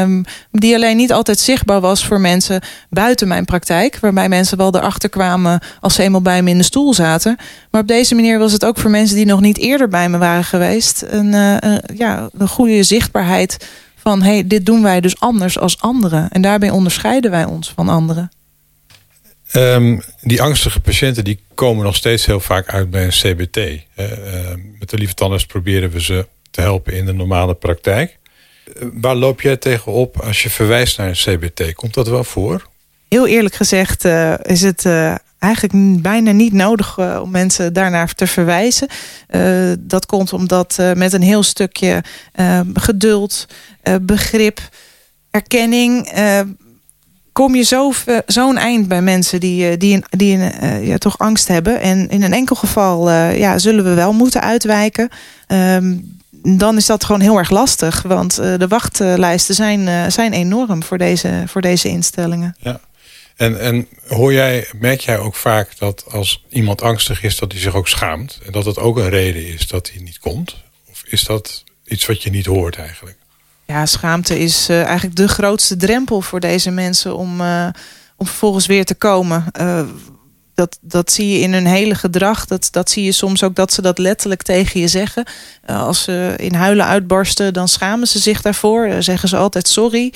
Um, 0.00 0.24
die 0.52 0.74
alleen 0.74 0.96
niet 0.96 1.12
altijd 1.12 1.38
zichtbaar 1.38 1.80
was 1.80 2.04
voor 2.04 2.20
mensen 2.20 2.60
buiten 2.90 3.28
mijn 3.28 3.44
praktijk. 3.44 3.98
Waarbij 4.00 4.28
mensen 4.28 4.56
wel 4.56 4.74
erachter 4.74 5.08
kwamen 5.08 5.60
als 5.80 5.94
ze 5.94 6.02
eenmaal 6.02 6.22
bij 6.22 6.42
me 6.42 6.50
in 6.50 6.58
de 6.58 6.64
stoel 6.64 6.94
zaten. 6.94 7.36
Maar 7.70 7.80
op 7.80 7.88
deze 7.88 8.14
manier 8.14 8.38
was 8.38 8.52
het 8.52 8.64
ook 8.64 8.78
voor 8.78 8.90
mensen 8.90 9.16
die 9.16 9.26
nog 9.26 9.40
niet 9.40 9.58
eerder 9.58 9.88
bij 9.88 10.08
me 10.08 10.18
waren 10.18 10.44
geweest. 10.44 11.04
Een, 11.08 11.32
een 11.32 11.80
ja, 11.94 12.28
een 12.38 12.48
goede 12.48 12.82
zichtbaarheid 12.82 13.68
van 13.96 14.22
hey, 14.22 14.46
dit 14.46 14.66
doen 14.66 14.82
wij 14.82 15.00
dus 15.00 15.20
anders 15.20 15.58
als 15.58 15.80
anderen. 15.80 16.28
En 16.30 16.42
daarbij 16.42 16.70
onderscheiden 16.70 17.30
wij 17.30 17.44
ons 17.44 17.72
van 17.74 17.88
anderen. 17.88 18.30
Um, 19.56 20.02
die 20.20 20.42
angstige 20.42 20.80
patiënten 20.80 21.24
die 21.24 21.40
komen 21.54 21.84
nog 21.84 21.96
steeds 21.96 22.26
heel 22.26 22.40
vaak 22.40 22.68
uit 22.68 22.90
bij 22.90 23.04
een 23.04 23.10
CBT. 23.10 23.56
Uh, 23.56 24.06
met 24.78 24.90
de 24.90 24.96
lieve 24.96 25.14
tandarts 25.14 25.46
proberen 25.46 25.90
we 25.90 26.02
ze 26.02 26.26
te 26.50 26.60
helpen 26.60 26.92
in 26.92 27.06
de 27.06 27.12
normale 27.12 27.54
praktijk. 27.54 28.18
Uh, 28.66 28.88
waar 28.92 29.14
loop 29.14 29.40
jij 29.40 29.56
tegenop 29.56 30.20
als 30.20 30.42
je 30.42 30.50
verwijst 30.50 30.98
naar 30.98 31.08
een 31.08 31.38
CBT? 31.38 31.74
Komt 31.74 31.94
dat 31.94 32.08
wel 32.08 32.24
voor? 32.24 32.68
Heel 33.08 33.26
eerlijk 33.26 33.54
gezegd 33.54 34.04
uh, 34.04 34.34
is 34.42 34.62
het 34.62 34.84
eigenlijk 35.38 36.02
bijna 36.02 36.30
niet 36.32 36.52
nodig 36.52 36.98
om 36.98 37.30
mensen 37.30 37.72
daarnaar 37.72 38.14
te 38.14 38.26
verwijzen. 38.26 38.88
dat 39.78 40.06
komt 40.06 40.32
omdat 40.32 40.78
met 40.94 41.12
een 41.12 41.22
heel 41.22 41.42
stukje 41.42 42.04
geduld, 42.74 43.46
begrip, 44.02 44.60
erkenning 45.30 46.08
kom 47.40 47.54
je 47.54 47.64
zo'n 47.64 47.94
zo 48.26 48.54
eind 48.54 48.88
bij 48.88 49.02
mensen 49.02 49.40
die, 49.40 49.68
eh, 49.68 49.78
die, 49.78 50.02
die 50.10 50.36
uh, 50.36 50.86
ja, 50.86 50.98
toch 50.98 51.18
angst 51.18 51.48
hebben. 51.48 51.80
En 51.80 52.08
in 52.08 52.22
een 52.22 52.32
enkel 52.32 52.56
geval 52.56 53.10
ja, 53.12 53.58
zullen 53.58 53.84
we 53.84 53.94
wel 53.94 54.12
moeten 54.12 54.40
uitwijken. 54.40 55.08
Um, 55.48 56.18
dan 56.42 56.76
is 56.76 56.86
dat 56.86 57.04
gewoon 57.04 57.20
heel 57.20 57.38
erg 57.38 57.50
lastig. 57.50 58.02
Want 58.02 58.34
de 58.34 58.68
wachtlijsten 58.68 59.54
zijn, 59.54 60.12
zijn 60.12 60.32
enorm 60.32 60.82
voor 60.82 60.98
deze, 60.98 61.42
voor 61.46 61.60
deze 61.60 61.88
instellingen. 61.88 62.56
Ja. 62.58 62.80
En, 63.36 63.60
en 63.60 63.86
hoor 64.08 64.32
jij, 64.32 64.68
merk 64.80 65.00
jij 65.00 65.18
ook 65.18 65.34
vaak 65.34 65.78
dat 65.78 66.04
als 66.10 66.44
iemand 66.48 66.82
angstig 66.82 67.22
is... 67.22 67.38
dat 67.38 67.52
hij 67.52 67.60
zich 67.60 67.74
ook 67.74 67.88
schaamt? 67.88 68.40
En 68.46 68.52
dat 68.52 68.64
het 68.64 68.78
ook 68.78 68.96
een 68.96 69.08
reden 69.08 69.46
is 69.46 69.68
dat 69.68 69.90
hij 69.90 70.02
niet 70.02 70.18
komt? 70.18 70.56
Of 70.90 71.02
is 71.06 71.24
dat 71.24 71.64
iets 71.84 72.06
wat 72.06 72.22
je 72.22 72.30
niet 72.30 72.46
hoort 72.46 72.76
eigenlijk? 72.76 73.16
Ja, 73.70 73.86
schaamte 73.86 74.38
is 74.38 74.70
uh, 74.70 74.82
eigenlijk 74.82 75.16
de 75.16 75.28
grootste 75.28 75.76
drempel 75.76 76.20
voor 76.20 76.40
deze 76.40 76.70
mensen 76.70 77.16
om, 77.16 77.40
uh, 77.40 77.68
om 78.16 78.26
vervolgens 78.26 78.66
weer 78.66 78.84
te 78.84 78.94
komen. 78.94 79.44
Uh, 79.60 79.82
dat, 80.54 80.78
dat 80.80 81.12
zie 81.12 81.28
je 81.28 81.38
in 81.38 81.52
hun 81.52 81.66
hele 81.66 81.94
gedrag. 81.94 82.46
Dat, 82.46 82.68
dat 82.70 82.90
zie 82.90 83.04
je 83.04 83.12
soms 83.12 83.42
ook 83.42 83.54
dat 83.54 83.72
ze 83.72 83.82
dat 83.82 83.98
letterlijk 83.98 84.42
tegen 84.42 84.80
je 84.80 84.88
zeggen. 84.88 85.24
als 85.66 86.02
ze 86.02 86.34
in 86.36 86.54
huilen 86.54 86.86
uitbarsten, 86.86 87.52
dan 87.52 87.68
schamen 87.68 88.08
ze 88.08 88.18
zich 88.18 88.42
daarvoor. 88.42 89.02
zeggen 89.02 89.28
ze 89.28 89.36
altijd 89.36 89.68
sorry. 89.68 90.12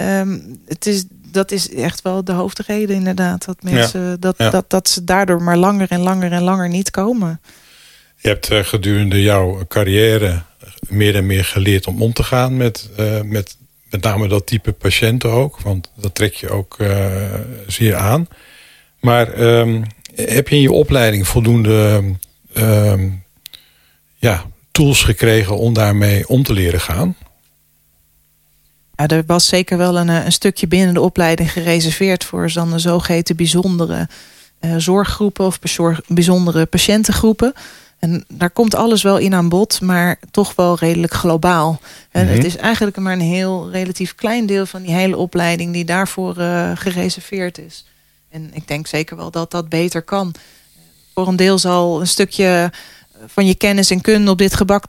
Um, 0.00 0.60
het 0.66 0.86
is, 0.86 1.04
dat 1.10 1.50
is 1.50 1.74
echt 1.74 2.02
wel 2.02 2.24
de 2.24 2.32
hoofdreden 2.32 2.96
inderdaad. 2.96 3.44
Dat, 3.44 3.62
mensen, 3.62 4.00
ja. 4.00 4.16
Dat, 4.18 4.34
ja. 4.38 4.50
dat, 4.50 4.70
dat 4.70 4.88
ze 4.88 5.04
daardoor 5.04 5.42
maar 5.42 5.56
langer 5.56 5.90
en 5.90 6.00
langer 6.00 6.32
en 6.32 6.42
langer 6.42 6.68
niet 6.68 6.90
komen. 6.90 7.40
Je 8.16 8.28
hebt 8.28 8.48
gedurende 8.66 9.22
jouw 9.22 9.64
carrière 9.68 10.42
meer 10.92 11.16
en 11.16 11.26
meer 11.26 11.44
geleerd 11.44 11.86
om 11.86 12.02
om 12.02 12.12
te 12.12 12.22
gaan 12.22 12.56
met, 12.56 12.90
uh, 12.98 13.20
met 13.20 13.56
met 13.92 14.02
name 14.02 14.28
dat 14.28 14.46
type 14.46 14.72
patiënten 14.72 15.30
ook. 15.30 15.60
Want 15.60 15.90
dat 15.94 16.14
trek 16.14 16.34
je 16.34 16.50
ook 16.50 16.76
uh, 16.78 17.34
zeer 17.66 17.96
aan. 17.96 18.28
Maar 19.00 19.40
um, 19.40 19.84
heb 20.14 20.48
je 20.48 20.54
in 20.54 20.60
je 20.60 20.72
opleiding 20.72 21.26
voldoende 21.26 22.02
um, 22.56 23.22
ja, 24.16 24.44
tools 24.70 25.02
gekregen 25.02 25.58
om 25.58 25.72
daarmee 25.72 26.28
om 26.28 26.42
te 26.42 26.52
leren 26.52 26.80
gaan? 26.80 27.16
Er 28.94 29.22
was 29.26 29.48
zeker 29.48 29.78
wel 29.78 29.98
een, 29.98 30.08
een 30.08 30.32
stukje 30.32 30.66
binnen 30.66 30.94
de 30.94 31.00
opleiding 31.00 31.52
gereserveerd 31.52 32.24
voor 32.24 32.52
dan 32.52 32.70
de 32.70 32.78
zogeheten 32.78 33.36
bijzondere 33.36 34.08
zorggroepen 34.76 35.46
of 35.46 35.58
bijzondere 36.06 36.66
patiëntengroepen. 36.66 37.52
En 38.02 38.24
daar 38.28 38.50
komt 38.50 38.74
alles 38.74 39.02
wel 39.02 39.18
in 39.18 39.34
aan 39.34 39.48
bod, 39.48 39.80
maar 39.80 40.18
toch 40.30 40.54
wel 40.54 40.76
redelijk 40.78 41.12
globaal. 41.12 41.80
En 42.10 42.28
het 42.28 42.44
is 42.44 42.56
eigenlijk 42.56 42.96
maar 42.96 43.12
een 43.12 43.20
heel 43.20 43.70
relatief 43.70 44.14
klein 44.14 44.46
deel 44.46 44.66
van 44.66 44.82
die 44.82 44.94
hele 44.94 45.16
opleiding 45.16 45.72
die 45.72 45.84
daarvoor 45.84 46.38
uh, 46.38 46.70
gereserveerd 46.74 47.58
is. 47.58 47.84
En 48.30 48.50
ik 48.52 48.68
denk 48.68 48.86
zeker 48.86 49.16
wel 49.16 49.30
dat 49.30 49.50
dat 49.50 49.68
beter 49.68 50.02
kan. 50.02 50.34
Voor 51.14 51.28
een 51.28 51.36
deel 51.36 51.58
zal 51.58 52.00
een 52.00 52.06
stukje 52.06 52.72
van 53.26 53.46
je 53.46 53.54
kennis 53.54 53.90
en 53.90 54.00
kunde 54.00 54.30
op 54.30 54.38
dit, 54.38 54.54
gebak, 54.54 54.84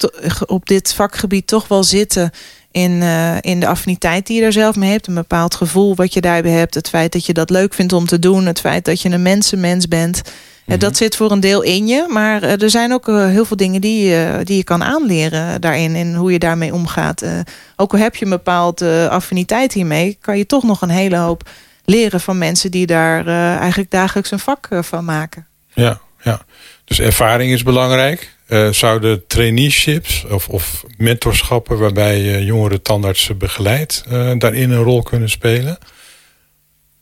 op 0.45 0.65
dit 0.65 0.93
vakgebied 0.93 1.47
toch 1.47 1.67
wel 1.67 1.83
zitten 1.83 2.31
in, 2.71 2.91
uh, 2.91 3.37
in 3.41 3.59
de 3.59 3.67
affiniteit 3.67 4.27
die 4.27 4.39
je 4.39 4.45
er 4.45 4.53
zelf 4.53 4.75
mee 4.75 4.91
hebt. 4.91 5.07
Een 5.07 5.13
bepaald 5.13 5.55
gevoel 5.55 5.95
wat 5.95 6.13
je 6.13 6.21
daarbij 6.21 6.51
hebt. 6.51 6.73
Het 6.73 6.89
feit 6.89 7.11
dat 7.11 7.25
je 7.25 7.33
dat 7.33 7.49
leuk 7.49 7.73
vindt 7.73 7.93
om 7.93 8.05
te 8.05 8.19
doen. 8.19 8.45
Het 8.45 8.59
feit 8.59 8.85
dat 8.85 9.01
je 9.01 9.09
een 9.09 9.21
mensenmens 9.21 9.87
bent. 9.87 10.21
Mm 10.65 10.79
Dat 10.79 10.97
zit 10.97 11.15
voor 11.15 11.31
een 11.31 11.39
deel 11.39 11.61
in 11.61 11.87
je. 11.87 12.05
Maar 12.09 12.43
er 12.43 12.69
zijn 12.69 12.93
ook 12.93 13.07
uh, 13.07 13.25
heel 13.27 13.45
veel 13.45 13.57
dingen 13.57 13.81
die, 13.81 14.09
uh, 14.09 14.35
die 14.43 14.57
je 14.57 14.63
kan 14.63 14.83
aanleren 14.83 15.61
daarin. 15.61 15.95
En 15.95 16.15
hoe 16.15 16.31
je 16.31 16.39
daarmee 16.39 16.73
omgaat. 16.73 17.23
Uh, 17.23 17.39
ook 17.75 17.93
al 17.93 17.99
heb 17.99 18.15
je 18.15 18.25
een 18.25 18.31
bepaalde 18.31 19.07
affiniteit 19.09 19.73
hiermee. 19.73 20.17
Kan 20.21 20.37
je 20.37 20.45
toch 20.45 20.63
nog 20.63 20.81
een 20.81 20.89
hele 20.89 21.17
hoop 21.17 21.49
leren 21.85 22.19
van 22.19 22.37
mensen 22.37 22.71
die 22.71 22.85
daar 22.85 23.27
eigenlijk 23.59 23.91
dagelijks 23.91 24.31
een 24.31 24.39
vak 24.39 24.67
van 24.81 25.05
maken. 25.05 25.47
Ja, 25.73 25.99
ja, 26.21 26.41
dus 26.85 26.99
ervaring 26.99 27.51
is 27.51 27.63
belangrijk. 27.63 28.35
zouden 28.71 29.27
traineeships 29.27 30.25
of, 30.29 30.47
of 30.49 30.83
mentorschappen 30.97 31.77
waarbij 31.77 32.21
je 32.21 32.45
jongere 32.45 32.81
tandartsen 32.81 33.37
begeleidt... 33.37 34.03
daarin 34.37 34.71
een 34.71 34.83
rol 34.83 35.01
kunnen 35.01 35.29
spelen? 35.29 35.77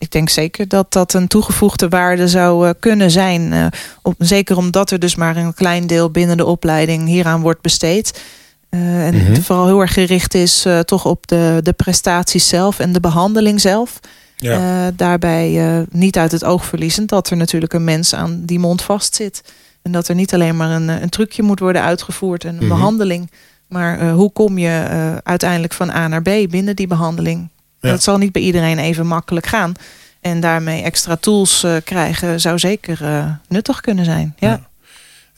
Ik 0.02 0.12
denk 0.12 0.30
zeker 0.30 0.68
dat 0.68 0.94
dat 0.94 1.14
een 1.14 1.28
toegevoegde 1.28 1.90
waarde 1.90 2.28
zou 2.28 2.74
kunnen 2.80 3.12
zijn. 3.12 3.72
op, 4.02 4.16
zeker 4.18 4.58
omdat 4.58 4.92
er 4.92 5.00
dus 5.00 5.16
maar 5.16 5.38
een 5.38 5.54
klein 5.54 5.88
deel 5.88 6.10
binnen 6.10 6.38
de 6.38 6.46
opleiding 6.46 7.08
hieraan 7.08 7.42
wordt 7.42 7.62
besteed. 7.62 8.22
en 8.70 9.16
mm 9.16 9.42
vooral 9.42 9.66
heel 9.66 9.82
erg 9.82 9.94
gericht 9.94 10.34
is 10.34 10.66
toch 10.86 11.06
op 11.06 11.28
de, 11.28 11.60
de 11.64 11.74
prestaties 11.74 12.48
zelf 12.48 12.80
en 12.80 12.92
de 12.92 13.00
behandeling 13.00 13.62
zelf. 13.62 14.00
Ja. 14.36 14.92
daarbij 14.96 15.86
niet 15.92 16.18
uit 16.18 16.32
het 16.32 16.44
oog 16.44 16.66
verliezend 16.66 17.10
dat 17.10 17.30
er 17.30 17.38
natuurlijk 17.38 17.74
een 17.74 17.84
mens 17.84 18.16
aan 18.16 18.42
die 18.46 18.60
mond 18.60 18.82
vastzit. 18.82 19.44
En 19.82 19.92
dat 19.92 20.08
er 20.08 20.16
niet 20.16 20.34
alleen 20.34 20.58
maar 20.58 20.70
een, 20.70 20.88
een 20.88 21.10
trucje 21.10 21.44
moet 21.44 21.60
worden 21.60 21.82
uitgevoerd 21.82 22.44
en 22.44 22.50
een 22.50 22.66
mhm. 22.66 22.68
behandeling. 22.68 23.32
Maar 23.68 24.10
hoe 24.10 24.32
kom 24.32 24.58
je 24.58 25.20
uiteindelijk 25.24 25.74
van 25.74 25.90
A 25.90 26.08
naar 26.08 26.22
B 26.22 26.30
binnen 26.50 26.76
die 26.76 26.88
behandeling? 26.88 27.50
Dat 27.90 28.04
zal 28.04 28.18
niet 28.18 28.32
bij 28.32 28.42
iedereen 28.42 28.80
even 28.80 29.08
makkelijk 29.08 29.46
gaan. 29.46 29.74
En 30.22 30.40
daarmee 30.40 30.82
extra 30.82 31.16
tools 31.16 31.64
uh, 31.64 31.76
krijgen 31.84 32.40
zou 32.40 32.60
zeker 32.60 33.00
uh, 33.02 33.32
nuttig 33.48 33.82
kunnen 33.82 34.06
zijn. 34.06 34.36
Ja. 34.40 34.50
ja. 34.50 34.70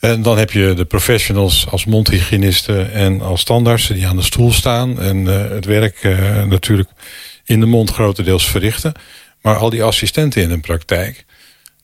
En 0.08 0.22
dan 0.22 0.38
heb 0.38 0.50
je 0.50 0.74
de 0.74 0.84
professionals 0.84 1.66
als 1.70 1.84
mondhygiënisten 1.84 2.92
en 2.92 3.20
als 3.20 3.40
standaardsen 3.40 3.94
die 3.94 4.06
aan 4.06 4.16
de 4.16 4.22
stoel 4.22 4.52
staan. 4.52 5.00
En 5.00 5.16
uh, 5.16 5.48
het 5.48 5.64
werk 5.64 6.02
natuurlijk 6.48 6.88
in 7.44 7.60
de 7.60 7.66
mond 7.66 7.90
grotendeels 7.90 8.48
verrichten. 8.48 8.92
Maar 9.42 9.56
al 9.56 9.70
die 9.70 9.82
assistenten 9.82 10.42
in 10.42 10.50
een 10.50 10.60
praktijk, 10.60 11.24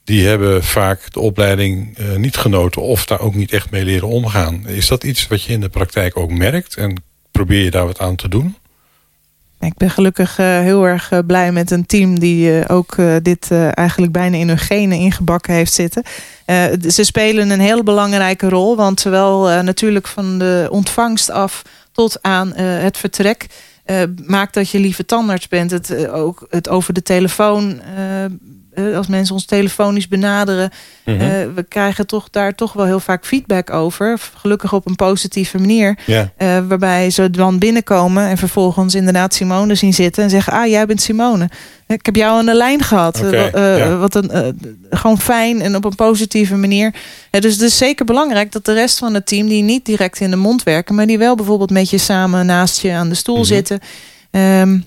die 0.05 0.27
hebben 0.27 0.65
vaak 0.65 1.13
de 1.13 1.21
opleiding 1.21 1.99
niet 2.17 2.37
genoten 2.37 2.83
of 2.83 3.07
daar 3.07 3.21
ook 3.21 3.35
niet 3.35 3.53
echt 3.53 3.71
mee 3.71 3.85
leren 3.85 4.09
omgaan. 4.09 4.67
Is 4.67 4.89
dat 4.89 5.05
iets 5.05 5.27
wat 5.27 5.43
je 5.43 5.53
in 5.53 5.61
de 5.61 5.69
praktijk 5.69 6.17
ook 6.17 6.31
merkt 6.31 6.75
en 6.75 7.03
probeer 7.31 7.65
je 7.65 7.71
daar 7.71 7.87
wat 7.87 7.99
aan 7.99 8.17
te 8.17 8.29
doen? 8.29 8.57
Ik 9.61 9.77
ben 9.77 9.91
gelukkig 9.91 10.39
uh, 10.39 10.47
heel 10.47 10.85
erg 10.85 11.11
uh, 11.13 11.19
blij 11.27 11.53
met 11.53 11.71
een 11.71 11.87
team 11.87 12.19
die 12.19 12.51
uh, 12.51 12.65
ook 12.69 12.97
dit 13.23 13.51
eigenlijk 13.75 14.13
bijna 14.13 14.37
in 14.37 14.49
hun 14.49 14.59
genen 14.59 14.99
ingebakken 14.99 15.55
heeft 15.55 15.73
zitten. 15.73 16.03
ze 16.89 17.05
spelen 17.05 17.51
een 17.51 17.61
heel 17.61 17.83
belangrijke 17.83 18.49
rol, 18.49 18.77
want 18.77 19.01
zowel 19.01 19.63
natuurlijk 19.63 20.07
van 20.07 20.39
de 20.39 20.69
ontvangst 20.71 21.31
af 21.31 21.63
tot 21.93 22.23
aan 22.23 22.53
het 22.57 22.97
vertrek 22.99 23.47
maakt 24.27 24.55
dat 24.55 24.71
je 24.71 24.79
lieve 24.79 25.05
tandarts 25.05 25.49
bent. 25.49 25.71
Het, 25.71 26.09
ook 26.09 26.47
het 26.51 26.69
over 26.69 26.95
de 26.95 27.03
telefoon 27.03 27.81
eh, 27.81 28.25
als 28.95 29.07
mensen 29.07 29.35
ons 29.35 29.45
telefonisch 29.45 30.09
benaderen, 30.09 30.71
mm 31.05 31.19
we 31.55 31.63
krijgen 31.69 32.07
toch 32.07 32.31
daar 32.31 32.55
toch 32.55 32.73
wel 32.73 32.85
heel 32.85 33.01
vaak 33.01 33.27
feedback 33.27 33.71
over. 33.71 34.21
Gelukkig 34.35 34.73
op 34.73 34.87
een 34.87 34.97
positieve 34.97 35.59
manier. 35.59 35.99
Eh, 36.07 36.59
waarbij 36.69 37.11
ze 37.11 37.31
dan 37.31 37.59
binnenkomen 37.59 38.29
en 38.29 38.39
vervolgens 38.39 38.95
inderdaad 38.95 39.35
Simone 39.35 39.75
zien 39.75 39.95
zitten 39.95 40.23
en 40.23 40.31
zeggen: 40.31 40.53
Ah, 40.53 40.67
jij 40.67 40.87
bent 40.87 41.03
Simone. 41.03 41.49
Ik 41.87 42.07
heb 42.07 42.17
jou 42.17 42.39
aan 42.39 42.47
de 42.47 42.55
lijn 42.55 42.83
gehad. 42.83 43.21
Wat 43.99 44.15
een, 44.15 44.59
gewoon 44.91 45.21
fijn 45.21 45.61
en 45.61 45.77
op 45.77 45.85
een 45.85 45.95
positieve 45.95 46.57
manier. 46.57 46.95
dus 47.31 47.53
het 47.53 47.63
is 47.63 47.77
zeker 47.77 48.05
belangrijk 48.05 48.53
dat 48.53 48.65
de 48.65 48.73
rest 48.73 48.99
van 48.99 49.15
het 49.15 49.27
team, 49.27 49.49
die 49.49 49.63
niet 49.63 49.85
direct 49.85 50.21
in 50.21 50.31
de 50.31 50.37
mond 50.37 50.63
werken, 50.63 50.95
maar 50.95 51.07
die 51.07 51.19
wel 51.19 51.35
bijvoorbeeld 51.35 51.71
met 51.71 51.91
je 51.91 51.99
samen 51.99 52.47
naast 52.47 52.81
je 52.81 52.93
aan 52.93 53.09
de 53.09 53.15
stoel 53.15 53.37
mhm. 53.37 53.45
zitten. 53.45 53.81
Um, 54.31 54.85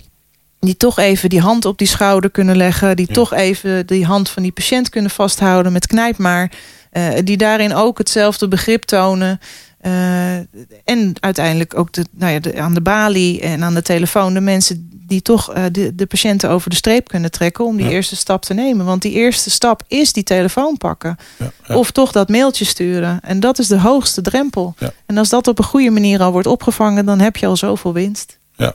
die 0.66 0.78
toch 0.78 1.00
even 1.00 1.30
die 1.30 1.42
hand 1.42 1.66
op 1.66 1.78
die 1.78 1.88
schouder 1.88 2.30
kunnen 2.30 2.56
leggen. 2.56 2.96
Die 2.96 3.08
toch 3.08 3.34
even 3.34 3.88
die 3.88 4.06
hand 4.06 4.30
van 4.30 4.44
die 4.44 4.52
patiënt 4.52 4.90
kunnen 4.90 5.12
vasthouden 5.12 5.72
met 5.72 5.88
knijp 5.88 6.18
maar. 6.18 6.52
Uh, 6.94 7.08
die 7.24 7.38
daarin 7.38 7.74
ook 7.74 7.98
hetzelfde 7.98 8.48
begrip 8.48 8.84
tonen. 8.84 9.40
Uh, 9.86 10.36
en 10.84 11.14
uiteindelijk 11.20 11.78
ook 11.78 11.94
de, 11.94 12.06
nou 12.12 12.34
ja, 12.34 12.40
de, 12.40 12.62
aan 12.62 12.74
de 12.74 12.82
balie 12.82 13.42
en 13.42 13.64
aan 13.64 13.74
de 13.74 13.82
telefoon... 13.82 14.34
de 14.34 14.42
mensen 14.42 14.90
die 15.08 15.22
toch 15.22 15.56
uh, 15.56 15.64
de, 15.72 15.96
de 15.96 16.06
patiënten 16.06 16.50
over 16.50 16.70
de 16.70 16.76
streep 16.76 17.08
kunnen 17.08 17.32
trekken... 17.32 17.66
om 17.66 17.78
die 17.78 17.90
eerste 17.90 18.16
stap 18.16 18.42
te 18.42 18.54
nemen. 18.54 18.86
Want 18.86 19.02
die 19.02 19.12
eerste 19.12 19.50
stap 19.50 19.84
is 19.88 20.14
die 20.14 20.24
telefoon 20.24 20.78
pakken. 20.78 21.18
Ja, 21.38 21.76
of 21.76 21.92
toch 21.92 22.12
dat 22.12 22.30
mailtje 22.30 22.66
sturen. 22.66 23.20
En 23.22 23.40
dat 23.40 23.60
is 23.60 23.68
de 23.68 23.80
hoogste 23.80 24.22
drempel. 24.22 24.76
En 25.06 25.18
als 25.18 25.30
dat 25.30 25.48
op 25.48 25.58
een 25.58 25.64
goede 25.64 25.90
manier 25.90 26.22
al 26.22 26.32
wordt 26.32 26.48
opgevangen... 26.48 27.06
dan 27.06 27.20
heb 27.20 27.38
je 27.38 27.48
al 27.48 27.58
zoveel 27.58 27.94
winst. 27.94 28.38
Ja, 28.58 28.74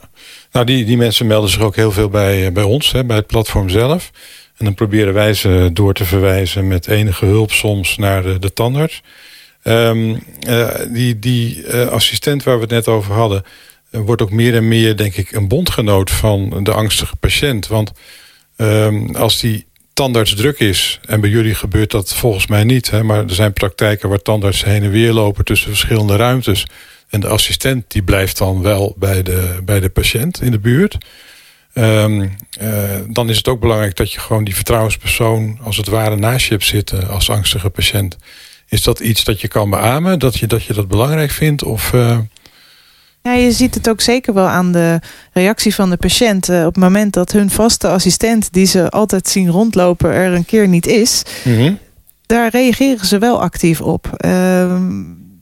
nou 0.51 0.65
die, 0.65 0.85
die 0.85 0.97
mensen 0.97 1.27
melden 1.27 1.49
zich 1.49 1.61
ook 1.61 1.75
heel 1.75 1.91
veel 1.91 2.09
bij, 2.09 2.45
eh, 2.45 2.51
bij 2.51 2.63
ons, 2.63 2.91
hè, 2.91 3.05
bij 3.05 3.17
het 3.17 3.27
platform 3.27 3.69
zelf. 3.69 4.11
En 4.57 4.65
dan 4.65 4.73
proberen 4.73 5.13
wij 5.13 5.33
ze 5.33 5.69
door 5.73 5.93
te 5.93 6.05
verwijzen 6.05 6.67
met 6.67 6.87
enige 6.87 7.25
hulp 7.25 7.51
soms 7.51 7.97
naar 7.97 8.23
de, 8.23 8.39
de 8.39 8.53
tandarts. 8.53 9.01
Um, 9.63 10.23
uh, 10.47 10.69
die 10.89 11.19
die 11.19 11.63
uh, 11.63 11.87
assistent 11.87 12.43
waar 12.43 12.55
we 12.55 12.61
het 12.61 12.69
net 12.69 12.87
over 12.87 13.13
hadden... 13.13 13.43
wordt 13.91 14.21
ook 14.21 14.31
meer 14.31 14.55
en 14.55 14.67
meer, 14.67 14.97
denk 14.97 15.15
ik, 15.15 15.31
een 15.31 15.47
bondgenoot 15.47 16.11
van 16.11 16.63
de 16.63 16.73
angstige 16.73 17.15
patiënt. 17.15 17.67
Want 17.67 17.91
um, 18.57 19.15
als 19.15 19.39
die 19.39 19.65
tandarts 19.93 20.35
druk 20.35 20.59
is... 20.59 20.99
en 21.05 21.21
bij 21.21 21.29
jullie 21.29 21.55
gebeurt 21.55 21.91
dat 21.91 22.13
volgens 22.13 22.47
mij 22.47 22.63
niet... 22.63 22.89
Hè, 22.89 23.03
maar 23.03 23.23
er 23.23 23.33
zijn 23.33 23.53
praktijken 23.53 24.09
waar 24.09 24.21
tandartsen 24.21 24.69
heen 24.69 24.83
en 24.83 24.91
weer 24.91 25.13
lopen... 25.13 25.45
tussen 25.45 25.69
verschillende 25.69 26.15
ruimtes... 26.15 26.65
En 27.09 27.19
de 27.19 27.27
assistent 27.27 27.83
die 27.87 28.03
blijft 28.03 28.37
dan 28.37 28.61
wel 28.61 28.95
bij 28.97 29.23
de, 29.23 29.59
bij 29.63 29.79
de 29.79 29.89
patiënt 29.89 30.41
in 30.41 30.51
de 30.51 30.59
buurt. 30.59 30.97
Um, 31.73 32.21
uh, 32.21 32.29
dan 33.09 33.29
is 33.29 33.37
het 33.37 33.47
ook 33.47 33.59
belangrijk 33.59 33.95
dat 33.95 34.11
je 34.11 34.19
gewoon 34.19 34.43
die 34.43 34.55
vertrouwenspersoon... 34.55 35.59
als 35.63 35.77
het 35.77 35.87
ware 35.87 36.15
naast 36.15 36.45
je 36.45 36.53
hebt 36.53 36.65
zitten 36.65 37.07
als 37.07 37.29
angstige 37.29 37.69
patiënt. 37.69 38.17
Is 38.67 38.83
dat 38.83 38.99
iets 38.99 39.23
dat 39.23 39.41
je 39.41 39.47
kan 39.47 39.69
beamen? 39.69 40.19
Dat 40.19 40.37
je 40.37 40.47
dat, 40.47 40.63
je 40.63 40.73
dat 40.73 40.87
belangrijk 40.87 41.31
vindt? 41.31 41.63
Of... 41.63 41.93
Uh... 41.93 42.17
Ja, 43.21 43.33
je 43.33 43.51
ziet 43.51 43.75
het 43.75 43.89
ook 43.89 44.01
zeker 44.01 44.33
wel 44.33 44.47
aan 44.47 44.71
de 44.71 44.99
reactie 45.33 45.75
van 45.75 45.89
de 45.89 45.97
patiënt. 45.97 46.49
op 46.49 46.55
het 46.55 46.77
moment 46.77 47.13
dat 47.13 47.31
hun 47.31 47.49
vaste 47.49 47.87
assistent, 47.87 48.53
die 48.53 48.65
ze 48.65 48.89
altijd 48.89 49.27
zien 49.27 49.49
rondlopen, 49.49 50.11
er 50.11 50.33
een 50.33 50.45
keer 50.45 50.67
niet 50.67 50.87
is. 50.87 51.23
Mm 51.43 51.55
-hmm. 51.55 51.77
Daar 52.25 52.49
reageren 52.49 53.05
ze 53.05 53.17
wel 53.17 53.41
actief 53.41 53.81
op. 53.81 54.09
Uh, 54.25 54.75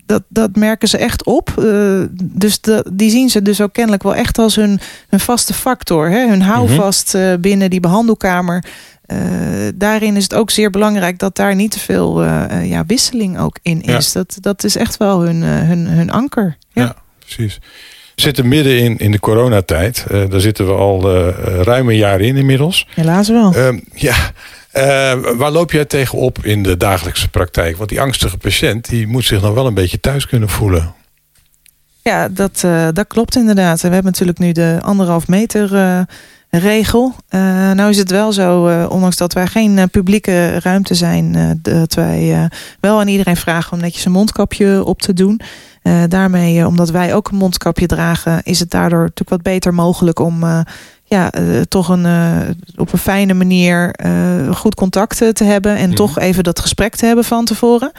dat, 0.08 0.24
dat 0.28 0.56
merken 0.56 0.88
ze 0.88 0.98
echt 0.98 1.26
op. 1.26 1.54
Uh, 1.60 2.04
dus 2.14 2.62
de, 2.62 2.86
die 2.94 3.10
zien 3.10 3.30
ze 3.30 3.42
dus 3.42 3.62
ook 3.62 3.74
kennelijk 3.74 4.04
wel 4.04 4.16
echt 4.16 4.38
als 4.38 4.56
hun, 4.56 4.80
hun 5.08 5.20
vaste 5.20 5.54
factor. 5.54 6.10
Hè? 6.10 6.28
Hun 6.28 6.42
houvast 6.42 7.16
uh, 7.16 7.34
binnen 7.40 7.70
die 7.70 7.80
behandelkamer. 7.80 8.64
Uh, 9.08 9.18
daarin 9.76 10.16
is 10.16 10.24
het 10.24 10.34
ook 10.34 10.50
zeer 10.50 10.70
belangrijk 10.70 11.20
dat 11.20 11.36
daar 11.36 11.56
niet 11.56 11.72
te 11.72 11.80
veel 11.80 12.24
ja, 12.64 12.86
wisseling 12.86 13.40
ook 13.40 13.60
in 13.62 13.82
is. 13.82 14.06
Ja. 14.06 14.14
Dat, 14.14 14.38
dat 14.42 14.64
is 14.64 14.76
echt 14.76 14.98
wel 14.98 15.22
hun, 15.22 15.42
hun, 15.42 15.88
hun 15.88 16.12
anker. 16.12 16.58
Ja, 16.72 16.84
ja 16.84 16.96
precies. 17.20 17.60
Zitten 18.22 18.48
midden 18.48 18.80
in, 18.80 18.98
in 18.98 19.12
de 19.12 19.20
coronatijd. 19.20 20.06
daar 20.08 20.40
zitten 20.40 20.68
we 20.68 20.74
al 20.74 21.12
ruim 21.62 21.90
een 21.90 21.96
jaar 21.96 22.22
in 22.22 22.36
inmiddels. 22.36 22.88
Helaas 22.90 23.30
wel. 23.30 23.54
Ehm, 23.54 23.80
ja, 23.94 24.16
uh, 24.78 25.14
waar 25.38 25.52
loop 25.52 25.72
jij 25.72 25.86
tegenop 25.86 26.46
in 26.46 26.64
de 26.64 26.78
dagelijkse 26.78 27.30
praktijk? 27.30 27.78
Want 27.78 27.90
die 27.90 28.02
angstige 28.02 28.38
patiënt 28.38 28.90
die 28.90 29.08
moet 29.08 29.26
zich 29.26 29.42
nog 29.42 29.54
wel 29.54 29.66
een 29.66 29.74
beetje 29.74 30.00
thuis 30.00 30.28
kunnen 30.28 30.50
voelen. 30.50 30.94
Ja, 32.02 32.30
dat, 32.30 32.62
uh, 32.66 32.88
dat 32.94 33.08
klopt 33.08 33.36
inderdaad. 33.36 33.82
We 33.82 33.88
hebben 33.88 34.12
natuurlijk 34.12 34.40
nu 34.40 34.52
de 34.52 34.80
anderhalf 34.82 35.28
meter 35.28 35.76
uh, 36.52 36.62
regel. 36.62 37.14
nou 37.74 37.90
is 37.90 37.98
het 37.98 38.12
wel 38.12 38.34
zo, 38.34 38.64
ondanks 38.88 39.18
dat 39.18 39.34
wij 39.34 39.48
geen 39.48 39.90
publieke 39.90 40.60
ruimte 40.60 40.96
zijn... 40.96 41.60
dat 41.62 41.94
wij 41.94 42.50
wel 42.80 43.00
aan 43.00 43.08
iedereen 43.08 43.38
vragen 43.38 43.74
om 43.74 43.80
netjes 43.80 44.06
een 44.06 44.12
mondkapje 44.12 44.84
op 44.84 45.02
te 45.02 45.14
doen... 45.14 45.42
daarmee, 46.08 46.68
omdat 46.68 46.90
wij 46.90 47.16
ook 47.16 47.30
een 47.30 47.38
mondkapje 47.38 47.86
dragen, 47.86 48.42
is 48.44 48.60
het 48.60 48.70
daardoor 48.70 49.02
natuurlijk 49.02 49.30
wat 49.30 49.42
beter 49.42 49.74
mogelijk 49.74 50.20
om 50.20 50.44
ja, 51.04 51.32
toch 51.68 51.90
een, 51.90 52.06
op 52.76 52.94
een 52.94 53.00
fijne 53.00 53.34
manier 53.34 53.96
goed 54.54 54.76
contact 54.76 55.18
te 55.18 55.44
hebben. 55.44 55.76
En 55.76 55.88
mhm. 55.88 55.96
toch 55.96 56.20
even 56.20 56.44
dat 56.44 56.60
gesprek 56.60 56.96
te 56.96 57.06
hebben 57.06 57.26
van 57.26 57.46
tevoren. 57.46 57.92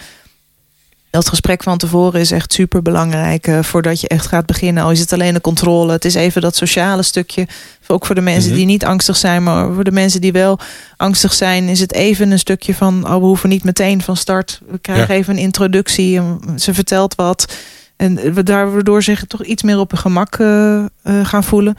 Dat 1.11 1.29
gesprek 1.29 1.63
van 1.63 1.79
tevoren 1.79 2.21
is 2.21 2.31
echt 2.31 2.53
super 2.53 2.83
belangrijk 2.83 3.51
voordat 3.61 4.01
je 4.01 4.09
echt 4.09 4.27
gaat 4.27 4.47
beginnen. 4.47 4.83
Al 4.83 4.91
is 4.91 5.01
het 5.01 5.13
alleen 5.13 5.35
de 5.35 5.41
controle. 5.41 5.93
Het 5.93 6.05
is 6.05 6.15
even 6.15 6.43
dat 6.43 6.57
sociale 6.57 7.03
stukje. 7.03 7.47
Ook 7.87 8.07
voor 8.07 8.15
de 8.15 8.21
mensen 8.21 8.49
mhm. 8.49 8.59
die 8.59 8.67
niet 8.67 8.85
angstig 8.85 9.17
zijn. 9.17 9.43
Maar 9.43 9.73
voor 9.73 9.85
de 9.85 9.93
mensen 9.93 10.21
die 10.21 10.33
wel 10.33 10.59
angstig 10.97 11.33
zijn. 11.33 11.69
Is 11.69 11.81
het 11.81 11.93
even 11.93 12.31
een 12.31 12.39
stukje 12.39 12.75
van. 12.75 13.05
Oh, 13.05 13.15
we 13.15 13.27
hoeven 13.27 13.49
niet 13.49 13.65
meteen 13.65 14.03
van 14.03 14.17
start. 14.17 14.61
We 14.71 14.79
krijgen 14.79 15.15
even 15.15 15.37
een 15.37 15.43
introductie. 15.43 16.21
Ze 16.57 16.75
vertelt 16.75 17.15
wat. 17.15 17.57
En 17.97 18.35
we 18.35 18.43
daardoor 18.43 19.03
zich 19.03 19.25
toch 19.25 19.45
iets 19.45 19.63
meer 19.63 19.79
op 19.79 19.91
hun 19.91 20.01
gemak 20.01 20.35
gaan 21.23 21.45
voelen. 21.45 21.77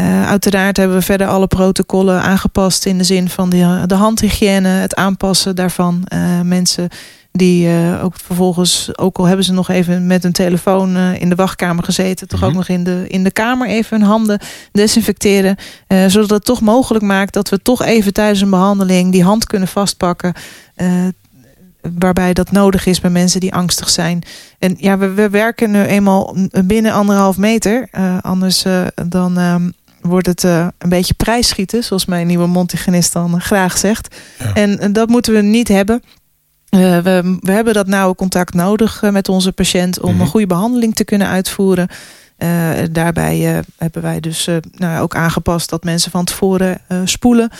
Uh, 0.00 0.28
uiteraard 0.28 0.76
hebben 0.76 0.96
we 0.96 1.02
verder 1.02 1.26
alle 1.26 1.46
protocollen 1.46 2.22
aangepast 2.22 2.86
in 2.86 2.98
de 2.98 3.04
zin 3.04 3.28
van 3.28 3.50
de, 3.50 3.82
de 3.86 3.94
handhygiëne, 3.94 4.68
het 4.68 4.94
aanpassen 4.94 5.56
daarvan. 5.56 6.06
Uh, 6.14 6.40
mensen 6.40 6.88
die 7.32 7.66
uh, 7.66 8.04
ook 8.04 8.14
vervolgens, 8.16 8.98
ook 8.98 9.18
al 9.18 9.24
hebben 9.24 9.44
ze 9.44 9.52
nog 9.52 9.68
even 9.68 10.06
met 10.06 10.24
een 10.24 10.32
telefoon 10.32 10.96
in 10.96 11.28
de 11.28 11.34
wachtkamer 11.34 11.84
gezeten, 11.84 12.28
toch 12.28 12.42
ook 12.42 12.48
mhm. 12.48 12.58
nog 12.58 12.68
in 12.68 12.84
de, 12.84 13.04
in 13.08 13.24
de 13.24 13.30
kamer 13.30 13.68
even 13.68 13.98
hun 13.98 14.08
handen 14.08 14.40
desinfecteren. 14.72 15.56
zodat 15.86 16.30
het 16.30 16.44
toch 16.44 16.60
mogelijk 16.60 17.04
maakt 17.04 17.32
dat 17.32 17.48
we 17.48 17.62
toch 17.62 17.82
even 17.82 18.12
tijdens 18.12 18.40
een 18.40 18.50
behandeling 18.50 19.12
die 19.12 19.24
hand 19.24 19.46
kunnen 19.46 19.68
vastpakken 19.68 20.34
waarbij 21.98 22.32
dat 22.32 22.50
nodig 22.50 22.86
is 22.86 23.00
bij 23.00 23.10
mensen 23.10 23.40
die 23.40 23.54
angstig 23.54 23.88
zijn. 23.88 24.22
En 24.58 24.76
ja, 24.78 24.98
we, 24.98 25.08
we 25.08 25.30
werken 25.30 25.70
nu 25.70 25.82
eenmaal 25.82 26.36
binnen 26.64 26.92
anderhalf 26.92 27.36
meter. 27.36 27.88
Anders 28.20 28.64
dan, 29.08 29.38
uh, 29.38 29.54
wordt 30.00 30.26
het 30.26 30.42
een 30.42 30.88
beetje 30.88 31.14
prijsschieten, 31.14 31.84
zoals 31.84 32.04
mijn 32.04 32.26
nieuwe 32.26 32.46
Montigenist 32.46 33.12
dan 33.12 33.40
graag 33.40 33.78
zegt. 33.78 34.16
En 34.54 34.92
dat 34.92 35.08
moeten 35.08 35.32
we 35.32 35.40
niet 35.40 35.68
hebben. 35.68 36.02
We, 36.70 37.38
we 37.40 37.52
hebben 37.52 37.74
dat 37.74 37.86
nauwe 37.86 38.14
contact 38.14 38.54
nodig 38.54 39.02
met 39.10 39.28
onze 39.28 39.52
patiënt 39.52 40.00
om 40.00 40.12
mhm. 40.12 40.20
een 40.20 40.26
goede 40.26 40.46
behandeling 40.46 40.94
te 40.94 41.04
kunnen 41.04 41.28
uitvoeren. 41.28 41.88
daarbij 42.90 43.62
hebben 43.76 44.02
wij 44.02 44.20
dus 44.20 44.48
nou, 44.72 45.02
ook 45.02 45.14
aangepast 45.14 45.70
dat 45.70 45.84
mensen 45.84 46.10
van 46.10 46.24
tevoren 46.24 46.80
spoelen. 47.04 47.50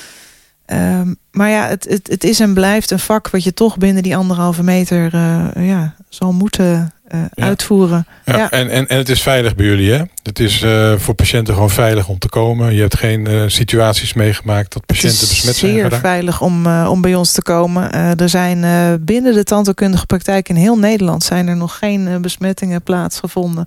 Ehm, 0.66 1.14
maar 1.30 1.50
ja, 1.50 1.66
het, 1.66 1.84
het, 1.88 2.08
het, 2.08 2.24
is 2.24 2.40
en 2.40 2.54
blijft 2.54 2.90
een 2.90 2.98
vak 2.98 3.30
wat 3.30 3.44
je 3.44 3.54
toch 3.54 3.76
binnen 3.76 4.02
die 4.02 4.16
anderhalve 4.16 4.62
meter 4.62 5.16
ja, 5.62 5.94
zal 6.08 6.32
moeten 6.32 6.92
uh, 7.14 7.20
uitvoeren. 7.34 8.06
Ja, 8.24 8.36
ja. 8.36 8.50
En, 8.50 8.70
en, 8.70 8.88
en 8.88 8.96
het 8.96 9.08
is 9.08 9.22
veilig 9.22 9.54
bij 9.54 9.66
jullie, 9.66 9.92
hè? 9.92 10.02
Het 10.22 10.38
is 10.38 10.62
uh, 10.62 10.92
voor 10.96 11.14
patiënten 11.14 11.54
gewoon 11.54 11.70
veilig 11.70 12.08
om 12.08 12.18
te 12.18 12.28
komen. 12.28 12.74
Je 12.74 12.80
hebt 12.80 12.96
geen 12.96 13.50
situaties 13.50 14.12
meegemaakt 14.12 14.72
dat 14.72 14.86
patiënten 14.86 15.28
besmet 15.28 15.56
zijn. 15.56 15.74
Het 15.74 15.82
is 15.82 15.90
zeer 15.90 16.00
veilig 16.00 16.40
om, 16.40 16.66
om 16.66 17.00
bij 17.00 17.14
ons 17.14 17.32
te 17.32 17.42
komen. 17.42 17.92
er 18.16 18.28
zijn 18.28 18.64
binnen 19.04 19.34
de 19.34 19.44
tandheelkundige 19.44 20.06
praktijk 20.06 20.48
in 20.48 20.56
heel 20.56 20.78
Nederland... 20.78 21.24
zijn 21.24 21.48
er 21.48 21.56
nog 21.56 21.78
geen 21.78 22.20
besmettingen 22.20 22.82
plaatsgevonden. 22.82 23.64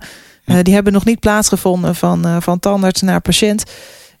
die 0.62 0.74
hebben 0.74 0.92
nog 0.92 1.04
niet 1.04 1.20
plaatsgevonden 1.20 1.94
van, 1.94 2.42
van 2.42 2.58
tandarts 2.58 3.02
naar 3.02 3.20
patiënt... 3.20 3.64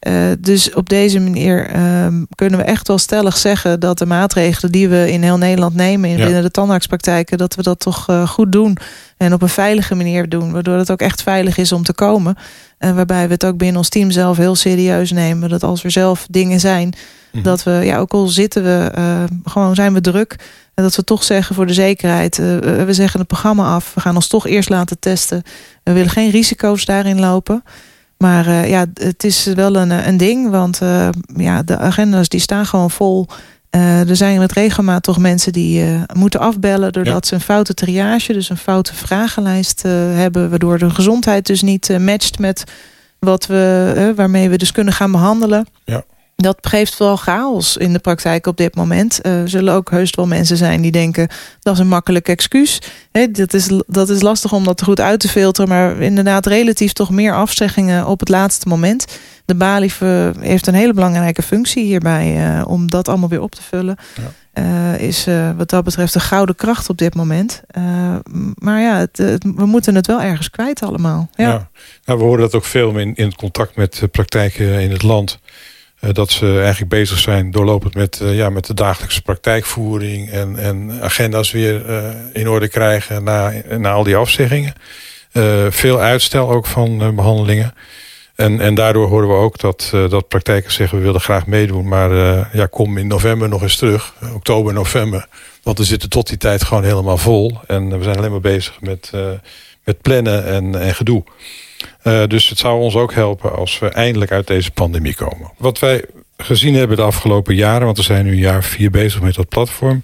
Uh, 0.08 0.32
dus 0.38 0.72
op 0.72 0.88
deze 0.88 1.20
manier 1.20 1.76
uh, 1.76 2.06
kunnen 2.34 2.58
we 2.58 2.64
echt 2.64 2.88
wel 2.88 2.98
stellig 2.98 3.36
zeggen 3.36 3.80
dat 3.80 3.98
de 3.98 4.06
maatregelen 4.06 4.72
die 4.72 4.88
we 4.88 5.12
in 5.12 5.22
heel 5.22 5.38
Nederland 5.38 5.74
nemen 5.74 6.10
in 6.10 6.16
binnen 6.16 6.42
de 6.42 6.50
tandartspraktijken, 6.50 7.38
dat 7.38 7.54
we 7.54 7.62
dat 7.62 7.80
toch 7.80 8.10
uh, 8.10 8.28
goed 8.28 8.52
doen 8.52 8.76
en 9.16 9.32
op 9.32 9.42
een 9.42 9.48
veilige 9.48 9.94
manier 9.94 10.28
doen, 10.28 10.52
waardoor 10.52 10.76
het 10.76 10.90
ook 10.90 11.00
echt 11.00 11.22
veilig 11.22 11.56
is 11.56 11.72
om 11.72 11.82
te 11.82 11.92
komen. 11.92 12.36
En 12.78 12.94
waarbij 12.94 13.26
we 13.26 13.32
het 13.32 13.44
ook 13.44 13.56
binnen 13.56 13.76
ons 13.76 13.88
team 13.88 14.10
zelf 14.10 14.36
heel 14.36 14.54
serieus 14.54 15.12
nemen. 15.12 15.48
Dat 15.48 15.62
als 15.62 15.84
er 15.84 15.90
zelf 15.90 16.26
dingen 16.30 16.60
zijn, 16.60 16.92
mm. 17.32 17.42
dat 17.42 17.62
we, 17.62 17.70
ja, 17.70 17.98
ook 17.98 18.12
al 18.12 18.26
zitten 18.26 18.62
we, 18.62 18.92
gewoon 19.44 19.74
zijn 19.74 19.92
we 19.92 20.00
druk. 20.00 20.36
En 20.74 20.82
dat 20.82 20.96
we 20.96 21.04
toch 21.04 21.24
zeggen 21.24 21.54
voor 21.54 21.66
de 21.66 21.72
zekerheid, 21.72 22.36
we 22.36 22.86
zeggen 22.92 23.18
het 23.18 23.28
programma 23.28 23.74
af. 23.74 23.94
We 23.94 24.00
gaan 24.00 24.14
ons 24.14 24.28
toch 24.28 24.46
eerst 24.46 24.68
laten 24.68 24.98
testen. 24.98 25.42
We 25.82 25.92
willen 25.92 26.10
geen 26.10 26.30
risico's 26.30 26.84
daarin 26.84 27.20
lopen. 27.20 27.62
Maar 28.24 28.46
uh, 28.46 28.68
ja, 28.68 28.86
het 28.94 29.24
is 29.24 29.44
wel 29.44 29.76
een, 29.76 29.90
een 29.90 30.16
ding, 30.16 30.50
want 30.50 30.80
uh, 30.82 31.08
ja, 31.36 31.62
de 31.62 31.78
agenda's 31.78 32.28
die 32.28 32.40
staan 32.40 32.66
gewoon 32.66 32.90
vol. 32.90 33.26
Uh, 33.70 34.08
er 34.08 34.16
zijn 34.16 34.38
met 34.38 34.52
regelmaat 34.52 35.02
toch 35.02 35.18
mensen 35.18 35.52
die 35.52 35.84
moeten 36.12 36.40
afbellen... 36.40 36.92
doordat 36.92 37.26
ze 37.26 37.34
een 37.34 37.40
foute 37.40 37.74
triage, 37.74 38.32
dus 38.32 38.50
een 38.50 38.56
foute 38.56 38.94
vragenlijst 38.94 39.82
hebben... 39.82 40.50
waardoor 40.50 40.78
de 40.78 40.90
gezondheid 40.90 41.46
dus 41.46 41.62
niet 41.62 41.98
matcht 41.98 42.38
met 42.38 42.64
wat 43.18 43.46
we, 43.46 44.12
waarmee 44.16 44.48
we 44.48 44.58
dus 44.58 44.72
kunnen 44.72 44.94
gaan 44.94 45.12
behandelen. 45.12 45.66
Ja 45.84 46.04
dat 46.36 46.58
geeft 46.60 46.98
wel 46.98 47.16
chaos 47.16 47.76
in 47.76 47.92
de 47.92 47.98
praktijk 47.98 48.46
op 48.46 48.56
dit 48.56 48.74
moment. 48.74 49.20
Uh, 49.22 49.40
er 49.40 49.48
zullen 49.48 49.74
ook 49.74 49.90
heus 49.90 50.10
wel 50.10 50.26
mensen 50.26 50.56
zijn 50.56 50.80
die 50.80 50.90
denken... 50.90 51.28
dat 51.60 51.74
is 51.74 51.80
een 51.80 51.88
makkelijk 51.88 52.28
excuus. 52.28 52.80
dat, 53.30 53.54
is, 53.54 53.70
dat 53.86 54.08
is 54.08 54.22
lastig 54.22 54.52
om 54.52 54.64
dat 54.64 54.82
goed 54.82 55.00
uit 55.00 55.20
te 55.20 55.28
filteren... 55.28 55.68
maar 55.68 56.00
inderdaad 56.00 56.46
relatief 56.46 56.92
toch 56.92 57.10
meer 57.10 57.34
afzeggingen 57.34 58.06
op 58.06 58.20
het 58.20 58.28
laatste 58.28 58.68
moment. 58.68 59.18
De 59.44 59.54
BALIF 59.54 59.98
heeft 60.40 60.66
een 60.66 60.74
hele 60.74 60.94
belangrijke 60.94 61.42
functie 61.42 61.84
hierbij... 61.84 62.56
Uh, 62.56 62.62
om 62.66 62.90
dat 62.90 63.08
allemaal 63.08 63.28
weer 63.28 63.42
op 63.42 63.54
te 63.54 63.62
vullen. 63.62 63.96
Ja. 64.14 64.32
Uh, 64.62 65.00
is 65.00 65.26
wat 65.56 65.70
dat 65.70 65.84
betreft 65.84 66.14
een 66.14 66.20
gouden 66.20 66.54
kracht 66.54 66.88
op 66.88 66.98
dit 66.98 67.14
moment. 67.14 67.62
maar 68.54 68.80
ja, 68.80 68.98
het, 68.98 69.18
we 69.56 69.66
moeten 69.66 69.94
het 69.94 70.06
wel 70.06 70.20
ergens 70.20 70.50
kwijt 70.50 70.82
allemaal. 70.82 71.28
Ja. 71.34 71.48
ja. 71.48 71.68
Nou, 72.04 72.18
we 72.18 72.24
horen 72.24 72.40
dat 72.40 72.54
ook 72.54 72.64
veel 72.64 72.98
in, 72.98 73.14
in 73.14 73.26
het 73.26 73.36
contact 73.36 73.76
met 73.76 74.02
praktijken 74.10 74.80
in 74.80 74.90
het 74.90 75.02
land... 75.02 75.38
Eh, 76.04 76.12
dat 76.12 76.30
ze 76.30 76.60
eigenlijk 76.60 76.88
bezig 76.90 77.18
zijn 77.18 77.50
doorlopend 77.50 77.94
met, 77.94 78.20
uh, 78.22 78.36
ja, 78.36 78.50
met 78.50 78.66
de 78.66 78.74
dagelijkse 78.74 79.22
praktijkvoering... 79.22 80.30
en, 80.30 80.58
en 80.58 81.02
agenda's 81.02 81.50
weer 81.50 81.88
uh, 81.88 82.04
in 82.32 82.48
orde 82.48 82.68
krijgen 82.68 83.24
na, 83.24 83.52
na 83.78 83.90
al 83.90 84.02
die 84.02 84.16
afzeggingen. 84.16 84.74
veel 85.68 86.00
uitstel 86.00 86.50
ook 86.50 86.66
van 86.66 87.14
behandelingen. 87.14 87.74
En, 88.34 88.60
en 88.60 88.74
daardoor 88.74 89.08
horen 89.08 89.28
we 89.28 89.34
ook 89.34 89.58
dat, 89.58 89.92
dat 90.08 90.28
praktijkers 90.28 90.74
zeggen... 90.74 90.98
we 90.98 91.04
willen 91.04 91.20
graag 91.20 91.46
meedoen, 91.46 91.88
maar 91.88 92.10
ja, 92.52 92.66
kom 92.70 92.98
in 92.98 93.06
november 93.06 93.48
nog 93.48 93.62
eens 93.62 93.76
terug. 93.76 94.14
Oktober, 94.34 94.72
november. 94.72 95.26
Want 95.62 95.78
we 95.78 95.84
zitten 95.84 96.08
tot 96.08 96.28
die 96.28 96.36
tijd 96.36 96.64
gewoon 96.64 96.84
helemaal 96.84 97.18
vol. 97.18 97.60
En 97.66 97.98
we 97.98 98.04
zijn 98.04 98.16
alleen 98.16 98.30
maar 98.30 98.40
bezig 98.40 98.80
met, 98.80 99.10
met 99.84 100.02
plannen 100.02 100.46
en, 100.46 100.80
en 100.80 100.94
gedoe. 100.94 101.24
Uh, 102.04 102.26
dus 102.26 102.48
het 102.48 102.58
zou 102.58 102.80
ons 102.80 102.94
ook 102.94 103.14
helpen 103.14 103.56
als 103.56 103.78
we 103.78 103.88
eindelijk 103.88 104.30
uit 104.30 104.46
deze 104.46 104.70
pandemie 104.70 105.14
komen. 105.14 105.52
Wat 105.58 105.78
wij 105.78 106.04
gezien 106.36 106.74
hebben 106.74 106.96
de 106.96 107.02
afgelopen 107.02 107.54
jaren... 107.54 107.84
want 107.84 107.96
we 107.96 108.02
zijn 108.02 108.24
nu 108.24 108.30
een 108.30 108.38
jaar 108.38 108.64
vier 108.64 108.90
bezig 108.90 109.20
met 109.20 109.34
dat 109.34 109.48
platform... 109.48 110.02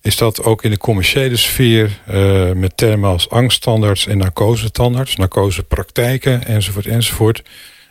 is 0.00 0.16
dat 0.16 0.42
ook 0.42 0.64
in 0.64 0.70
de 0.70 0.78
commerciële 0.78 1.36
sfeer... 1.36 2.00
Uh, 2.10 2.52
met 2.52 2.76
termen 2.76 3.10
als 3.10 3.30
angststandards 3.30 4.06
en 4.06 4.18
narcosestandards... 4.18 5.16
narcosepraktijken 5.16 6.46
enzovoort 6.46 6.86
enzovoort... 6.86 7.42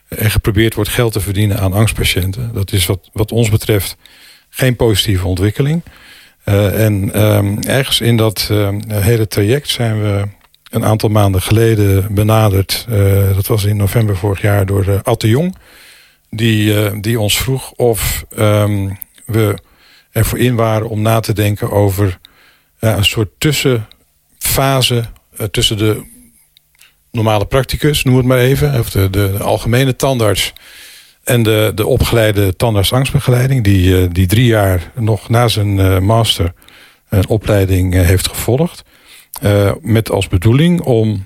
en 0.08 0.32
geprobeerd 0.32 0.74
wordt 0.74 0.90
geld 0.90 1.14
te 1.14 1.20
verdienen 1.20 1.60
aan 1.60 1.74
angstpatiënten. 1.74 2.52
Dat 2.54 2.72
is 2.72 2.86
wat, 2.86 3.10
wat 3.14 3.32
ons 3.32 3.50
betreft 3.50 3.98
geen 4.50 4.76
positieve 4.76 5.28
ontwikkeling... 5.28 5.82
Uh, 6.46 6.86
en 6.86 7.22
um, 7.22 7.60
ergens 7.64 8.02
in 8.02 8.18
dat 8.18 8.52
hele 8.88 9.28
traject 9.28 9.70
zijn 9.70 10.02
we 10.02 10.28
een 10.70 10.86
aantal 10.86 11.10
maanden 11.10 11.42
geleden 11.42 12.14
benaderd. 12.14 12.86
Uh, 12.90 13.36
dat 13.36 13.48
was 13.48 13.64
in 13.64 13.78
november 13.78 14.18
vorig 14.18 14.42
jaar 14.42 14.66
door 14.66 14.86
uh, 14.86 15.00
Atte 15.04 15.28
Jong. 15.28 15.56
Die, 16.30 16.74
uh, 16.74 16.92
die 17.02 17.20
ons 17.20 17.38
vroeg 17.38 17.72
of 17.72 18.26
um, 18.38 18.98
we 19.26 19.58
ervoor 20.12 20.40
in 20.40 20.56
waren 20.56 20.90
om 20.90 21.02
na 21.02 21.20
te 21.20 21.34
denken 21.34 21.72
over 21.72 22.20
een 22.80 23.06
soort 23.06 23.30
tussenfase 23.38 25.06
tussen 25.52 25.78
de 25.78 26.04
normale 27.12 27.46
practicus, 27.46 28.04
noem 28.04 28.18
het 28.18 28.26
maar 28.26 28.38
even, 28.38 28.80
of 28.80 28.90
de, 28.90 29.10
de, 29.10 29.32
de 29.38 29.44
algemene 29.44 29.96
tandarts 29.96 30.54
en 31.24 31.44
de, 31.44 31.72
de 31.76 31.86
opgeleide 31.86 32.56
tandartsangstbegeleiding, 32.56 33.64
die, 33.64 34.08
die 34.08 34.28
drie 34.28 34.46
jaar 34.46 34.92
nog 34.96 35.30
na 35.30 35.48
zijn 35.48 36.04
master 36.04 36.54
een 37.10 37.28
opleiding 37.28 37.94
heeft 37.94 38.28
gevolgd. 38.28 38.84
Uh, 39.44 39.72
met 39.82 40.12
als 40.12 40.28
bedoeling 40.28 40.82
om 40.82 41.26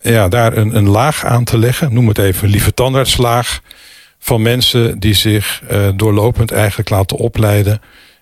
ja, 0.00 0.28
daar 0.28 0.56
een, 0.56 0.76
een 0.76 0.88
laag 0.88 1.24
aan 1.24 1.44
te 1.44 1.58
leggen. 1.58 1.92
Noem 1.92 2.08
het 2.08 2.18
even 2.18 2.48
lieve 2.48 2.74
tandartslaag. 2.74 3.60
Van 4.18 4.42
mensen 4.42 4.98
die 4.98 5.14
zich 5.14 5.62
uh, 5.70 5.88
doorlopend 5.96 6.52
eigenlijk 6.52 6.90
laten 6.90 7.16
opleiden... 7.16 7.80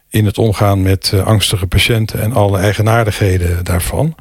in 0.09 0.25
het 0.27 0.39
omgaan 0.39 0.83
met 0.83 1.11
uh, 1.15 1.27
angstige 1.27 1.67
patiënten 1.67 2.21
en 2.21 2.33
alle 2.33 2.59
eigenaardigheden 2.59 3.65
daarvan. 3.65 4.15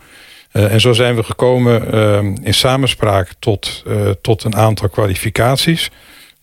en 0.51 0.81
zo 0.81 0.93
zijn 0.93 1.15
we 1.15 1.23
gekomen 1.23 2.43
in 2.43 2.53
samenspraak 2.53 3.33
tot, 3.39 3.83
tot 4.21 4.43
een 4.43 4.55
aantal 4.55 4.89
kwalificaties. 4.89 5.91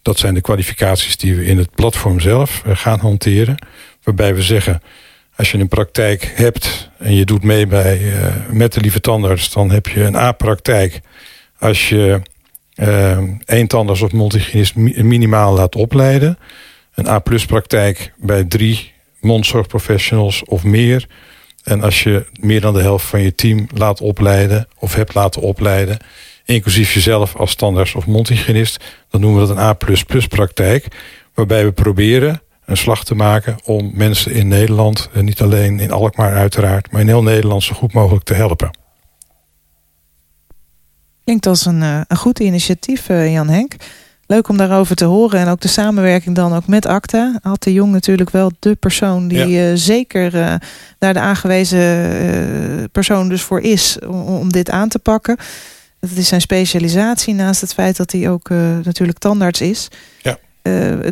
Dat 0.02 0.18
zijn 0.18 0.34
de 0.34 0.40
kwalificaties 0.40 1.16
die 1.16 1.34
we 1.34 1.44
in 1.44 1.58
het 1.58 1.70
platform 1.74 2.20
zelf 2.20 2.62
gaan 2.66 2.98
hanteren. 2.98 3.56
Waarbij 4.02 4.34
we 4.34 4.42
zeggen 4.42 4.82
als 5.36 5.50
je 5.50 5.58
een 5.58 5.68
praktijk 5.68 6.32
hebt 6.34 6.90
en 6.98 7.14
je 7.14 7.24
doet 7.24 7.42
mee 7.42 7.66
bij, 7.66 8.00
uh, 8.00 8.26
met 8.50 8.72
de 8.72 8.80
lieve 8.80 9.00
tandarts... 9.00 9.52
dan 9.52 9.70
heb 9.70 9.86
je 9.86 10.02
een 10.02 10.16
A-praktijk. 10.16 11.00
Als 11.58 11.88
je 11.88 12.20
uh, 12.74 13.18
één 13.44 13.66
tandarts 13.66 14.02
of 14.02 14.12
multihygiënist 14.12 14.76
minimaal 14.76 15.54
laat 15.54 15.74
opleiden... 15.74 16.38
een 16.94 17.08
A-plus-praktijk 17.08 18.12
bij 18.16 18.44
drie 18.44 18.92
mondzorgprofessionals 19.20 20.44
of 20.44 20.64
meer... 20.64 21.06
en 21.62 21.82
als 21.82 22.02
je 22.02 22.26
meer 22.40 22.60
dan 22.60 22.74
de 22.74 22.82
helft 22.82 23.06
van 23.06 23.20
je 23.20 23.34
team 23.34 23.66
laat 23.74 24.00
opleiden... 24.00 24.68
of 24.78 24.94
hebt 24.94 25.14
laten 25.14 25.42
opleiden... 25.42 25.98
inclusief 26.44 26.94
jezelf 26.94 27.36
als 27.36 27.54
tandarts 27.54 27.94
of 27.94 28.06
mondhygiënist... 28.06 28.84
dan 29.10 29.20
noemen 29.20 29.40
we 29.40 29.46
dat 29.46 29.56
een 29.56 29.62
A++-praktijk... 29.62 30.86
waarbij 31.34 31.64
we 31.64 31.72
proberen 31.72 32.40
een 32.66 32.76
slag 32.76 33.04
te 33.04 33.14
maken 33.14 33.56
om 33.64 33.90
mensen 33.94 34.32
in 34.32 34.48
Nederland, 34.48 35.08
en 35.12 35.24
niet 35.24 35.40
alleen 35.40 35.80
in 35.80 35.90
Alkmaar 35.90 36.34
uiteraard, 36.34 36.90
maar 36.90 37.00
in 37.00 37.06
heel 37.06 37.22
Nederland 37.22 37.62
zo 37.62 37.74
goed 37.74 37.92
mogelijk 37.92 38.24
te 38.24 38.34
helpen. 38.34 38.70
Klinkt 41.24 41.46
als 41.46 41.66
een, 41.66 41.82
eh, 41.82 42.00
een 42.08 42.16
goed 42.16 42.40
initiatief, 42.40 43.08
eh, 43.08 43.32
Jan 43.32 43.48
Henk. 43.48 43.74
Leuk 44.26 44.48
om 44.48 44.56
daarover 44.56 44.96
te 44.96 45.04
horen. 45.04 45.40
En 45.40 45.48
ook 45.48 45.60
de 45.60 45.68
samenwerking 45.68 46.34
dan 46.34 46.54
ook 46.54 46.66
met 46.66 46.86
ACTA. 46.86 47.38
Had 47.42 47.62
de 47.62 47.72
Jong 47.72 47.92
natuurlijk 47.92 48.30
wel 48.30 48.52
de 48.58 48.74
persoon 48.74 49.28
die 49.28 49.60
eh, 49.60 49.70
zeker 49.74 50.30
daar 50.98 51.14
de 51.14 51.20
aangewezen 51.20 52.90
persoon 52.92 53.28
dus 53.28 53.42
voor 53.42 53.60
is 53.60 53.98
om, 54.06 54.20
om, 54.20 54.52
dit 54.52 54.70
aan 54.70 54.88
te 54.88 54.98
pakken. 54.98 55.36
Dat 56.00 56.10
is 56.10 56.28
zijn 56.28 56.40
specialisatie 56.40 57.34
naast 57.34 57.60
het 57.60 57.74
feit 57.74 57.96
dat 57.96 58.12
hij 58.12 58.30
ook 58.30 58.48
natuurlijk 58.82 59.18
tandarts 59.18 59.60
is. 59.60 59.88
Ja. 60.22 60.38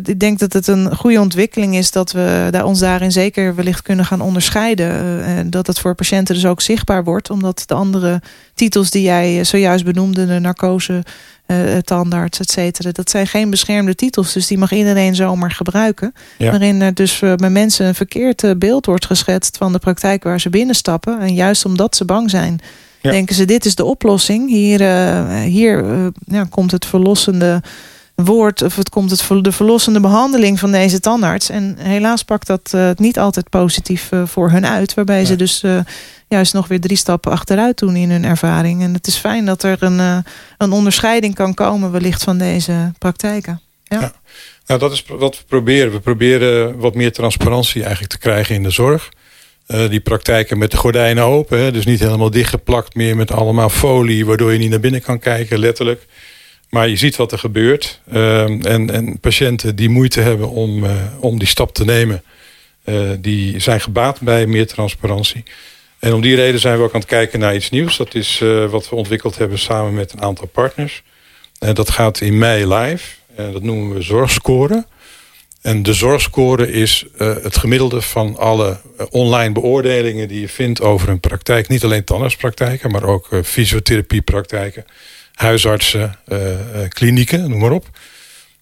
Ik 0.03 0.19
denk 0.19 0.39
dat 0.39 0.53
het 0.53 0.67
een 0.67 0.95
goede 0.95 1.19
ontwikkeling 1.19 1.75
is 1.75 1.91
dat 1.91 2.11
we 2.11 2.47
daar 2.51 2.65
ons 2.65 2.79
daarin 2.79 3.11
zeker 3.11 3.55
wellicht 3.55 3.81
kunnen 3.81 4.05
gaan 4.05 4.21
onderscheiden. 4.21 5.23
en 5.23 5.49
dat 5.49 5.67
het 5.67 5.79
voor 5.79 5.95
patiënten 5.95 6.35
dus 6.35 6.45
ook 6.45 6.61
zichtbaar 6.61 7.03
wordt, 7.03 7.29
omdat 7.29 7.63
de 7.65 7.73
andere 7.73 8.21
titels 8.53 8.89
die 8.89 9.01
jij 9.01 9.43
zojuist 9.43 9.85
benoemde, 9.85 10.25
de 10.25 10.39
narcose, 10.39 11.03
uh, 11.47 11.77
tandarts, 11.77 12.39
et 12.39 12.51
cetera. 12.51 12.91
Dat 12.91 13.09
zijn 13.09 13.27
geen 13.27 13.49
beschermde 13.49 13.95
titels, 13.95 14.33
dus 14.33 14.47
die 14.47 14.57
mag 14.57 14.71
iedereen 14.71 15.15
zomaar 15.15 15.51
gebruiken. 15.51 16.13
Waarin 16.37 16.81
er 16.81 16.93
dus 16.93 17.21
uh, 17.21 17.33
bij 17.35 17.49
mensen 17.49 17.85
een 17.85 17.95
verkeerd 17.95 18.59
beeld 18.59 18.85
wordt 18.85 19.05
geschetst 19.05 19.57
van 19.57 19.71
de 19.71 19.79
praktijk 19.79 20.23
waar 20.23 20.39
ze 20.39 20.49
binnenstappen. 20.49 21.19
En 21.19 21.33
juist 21.33 21.65
omdat 21.65 21.95
ze 21.95 22.05
bang 22.05 22.29
zijn, 22.29 22.59
denken 23.01 23.35
ze 23.35 23.45
dit 23.45 23.65
is 23.65 23.75
de 23.75 23.85
oplossing. 23.85 24.49
Hier, 24.49 24.81
uh, 24.81 25.39
hier 25.41 25.85
ja, 26.25 26.45
komt 26.49 26.71
het 26.71 26.85
verlossende 26.85 27.61
woord, 28.15 28.61
of 28.61 28.75
het 28.75 28.89
komt 28.89 29.11
het, 29.11 29.43
de 29.43 29.51
verlossende 29.51 29.99
behandeling 29.99 30.59
van 30.59 30.71
deze 30.71 30.99
tandarts. 30.99 31.49
En 31.49 31.75
helaas 31.79 32.23
pakt 32.23 32.47
dat 32.47 32.75
niet 32.95 33.19
altijd 33.19 33.49
positief 33.49 34.09
voor 34.25 34.51
hun 34.51 34.65
uit. 34.65 34.93
Waarbij 34.93 35.25
ze 35.25 35.35
dus 35.35 35.63
juist 36.27 36.53
nog 36.53 36.67
weer 36.67 36.79
drie 36.79 36.97
stappen 36.97 37.31
achteruit 37.31 37.77
doen 37.77 37.95
in 37.95 38.11
hun 38.11 38.25
ervaring. 38.25 38.81
En 38.81 38.93
het 38.93 39.07
is 39.07 39.17
fijn 39.17 39.45
dat 39.45 39.63
er 39.63 39.83
een, 39.83 39.99
uh, 39.99 40.17
een 40.57 40.71
onderscheiding 40.71 41.35
kan 41.35 41.53
komen 41.53 41.91
wellicht 41.91 42.23
van 42.23 42.37
deze 42.37 42.91
praktijken. 42.97 43.61
Ja. 43.83 43.99
ja. 43.99 44.13
Nou, 44.65 44.79
dat 44.79 44.91
is 44.91 45.05
wat 45.07 45.37
we 45.37 45.43
proberen. 45.47 45.91
We 45.91 45.99
proberen 45.99 46.77
wat 46.77 46.95
meer 46.95 47.11
transparantie 47.11 47.81
eigenlijk 47.81 48.11
te 48.11 48.19
krijgen 48.19 48.55
in 48.55 48.63
de 48.63 48.69
zorg. 48.69 49.09
Uh, 49.67 49.89
die 49.89 49.99
praktijken 49.99 50.57
met 50.57 50.71
de 50.71 50.77
gordijnen 50.77 51.23
open. 51.23 51.59
Hè, 51.59 51.71
dus 51.71 51.85
niet 51.85 51.99
helemaal 51.99 52.29
dichtgeplakt 52.29 52.95
meer 52.95 53.15
met 53.15 53.31
allemaal 53.31 53.69
folie... 53.69 54.25
waardoor 54.25 54.53
je 54.53 54.59
niet 54.59 54.69
naar 54.69 54.79
binnen 54.79 55.01
kan 55.01 55.19
kijken, 55.19 55.59
letterlijk. 55.59 56.05
Maar 56.75 56.89
je 56.89 56.95
ziet 56.95 57.15
wat 57.15 57.31
er 57.31 57.39
gebeurt. 57.39 57.99
Uh, 58.13 58.65
en, 58.65 58.89
en 58.89 59.19
patiënten 59.19 59.75
die 59.75 59.89
moeite 59.89 60.21
hebben 60.21 60.49
om, 60.49 60.83
uh, 60.83 60.91
om 61.19 61.39
die 61.39 61.47
stap 61.47 61.73
te 61.73 61.85
nemen... 61.85 62.23
die 63.19 63.59
zijn 63.59 63.81
gebaat 63.81 64.21
bij 64.21 64.45
meer 64.45 64.67
transparantie. 64.67 65.43
En 65.99 66.13
om 66.13 66.21
die 66.21 66.35
reden 66.35 66.59
zijn 66.59 66.77
we 66.77 66.83
ook 66.83 66.93
aan 66.93 66.99
het 66.99 67.09
kijken 67.09 67.39
naar 67.39 67.55
iets 67.55 67.69
nieuws. 67.69 67.97
Dat 67.97 68.15
is 68.15 68.39
uh, 68.43 68.69
wat 68.69 68.89
we 68.89 68.95
ontwikkeld 68.95 69.37
hebben 69.37 69.59
samen 69.59 69.93
met 69.93 70.11
een 70.11 70.21
aantal 70.21 70.47
partners. 70.47 71.03
En 71.59 71.73
dat 71.73 71.89
gaat 71.89 72.21
in 72.21 72.37
mei 72.37 72.73
live. 72.73 73.15
En 73.35 73.51
dat 73.51 73.63
noemen 73.63 73.95
we 73.95 74.01
zorgscore. 74.01 74.85
En 75.61 75.83
de 75.83 75.93
zorgscore 75.93 76.71
is 76.71 77.05
het 77.17 77.57
gemiddelde 77.57 78.01
van 78.01 78.37
alle 78.37 78.79
online 79.09 79.53
beoordelingen... 79.53 80.27
die 80.27 80.41
je 80.41 80.49
vindt 80.49 80.81
over 80.81 81.09
een 81.09 81.19
praktijk. 81.19 81.67
Niet 81.67 81.83
alleen 81.83 82.03
tandartspraktijken, 82.03 82.91
maar 82.91 83.03
ook 83.03 83.29
fysiotherapiepraktijken... 83.43 84.85
huisartsen, 85.35 86.19
klinieken, 86.89 87.49
noem 87.49 87.59
maar 87.59 87.71
op. 87.71 87.89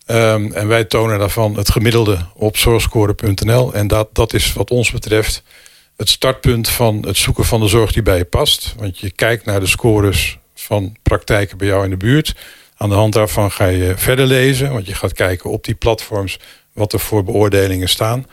Um, 0.07 0.51
en 0.51 0.67
wij 0.67 0.83
tonen 0.83 1.19
daarvan 1.19 1.55
het 1.57 1.71
gemiddelde 1.71 2.25
op 2.33 2.57
zorgscore.nl. 2.57 3.73
En 3.73 3.87
dat, 3.87 4.09
dat 4.15 4.33
is 4.33 4.53
wat 4.53 4.71
ons 4.71 4.91
betreft 4.91 5.43
het 5.97 6.09
startpunt 6.09 6.69
van 6.69 7.05
het 7.05 7.17
zoeken 7.17 7.45
van 7.45 7.59
de 7.59 7.67
zorg 7.67 7.91
die 7.91 8.01
bij 8.01 8.17
je 8.17 8.25
past. 8.25 8.73
Want 8.77 8.99
je 8.99 9.11
kijkt 9.11 9.45
naar 9.45 9.59
de 9.59 9.67
scores 9.67 10.37
van 10.55 10.95
praktijken 11.01 11.57
bij 11.57 11.67
jou 11.67 11.83
in 11.83 11.89
de 11.89 11.97
buurt. 11.97 12.35
Aan 12.77 12.89
de 12.89 12.95
hand 12.95 13.13
daarvan 13.13 13.51
ga 13.51 13.65
je 13.65 13.93
verder 13.97 14.25
lezen. 14.25 14.71
Want 14.71 14.87
je 14.87 14.95
gaat 14.95 15.13
kijken 15.13 15.49
op 15.49 15.63
die 15.63 15.75
platforms 15.75 16.39
wat 16.73 16.93
er 16.93 16.99
voor 16.99 17.23
beoordelingen 17.23 17.89
staan. 17.89 18.27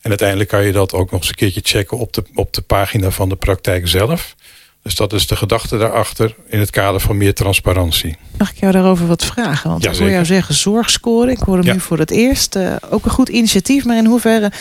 En 0.00 0.08
uiteindelijk 0.08 0.48
kan 0.48 0.64
je 0.64 0.72
dat 0.72 0.92
ook 0.92 1.10
nog 1.10 1.20
eens 1.20 1.28
een 1.28 1.34
keertje 1.34 1.60
checken 1.64 1.98
op 1.98 2.12
de, 2.12 2.24
op 2.34 2.52
de 2.52 2.62
pagina 2.62 3.10
van 3.10 3.28
de 3.28 3.36
praktijk 3.36 3.88
zelf. 3.88 4.34
Dus 4.82 4.94
dat 4.94 5.12
is 5.12 5.26
de 5.26 5.36
gedachte 5.36 5.78
daarachter 5.78 6.34
in 6.46 6.58
het 6.58 6.70
kader 6.70 7.00
van 7.00 7.16
meer 7.16 7.34
transparantie. 7.34 8.16
Mag 8.38 8.50
ik 8.50 8.58
jou 8.58 8.72
daarover 8.72 9.06
wat 9.06 9.24
vragen? 9.24 9.70
Want 9.70 9.82
ja, 9.82 9.90
ik 9.90 9.98
hoor 9.98 10.10
jou 10.10 10.24
zeggen 10.24 10.54
zorgscore. 10.54 11.30
Ik 11.30 11.38
hoor 11.38 11.56
hem 11.58 11.74
nu 11.74 11.80
voor 11.80 11.98
het 11.98 12.10
eerst. 12.10 12.56
Uh, 12.56 12.76
ook 12.90 13.04
een 13.04 13.10
goed 13.10 13.28
initiatief, 13.28 13.84
maar 13.84 13.96
in 13.96 14.06
hoeverre 14.06 14.52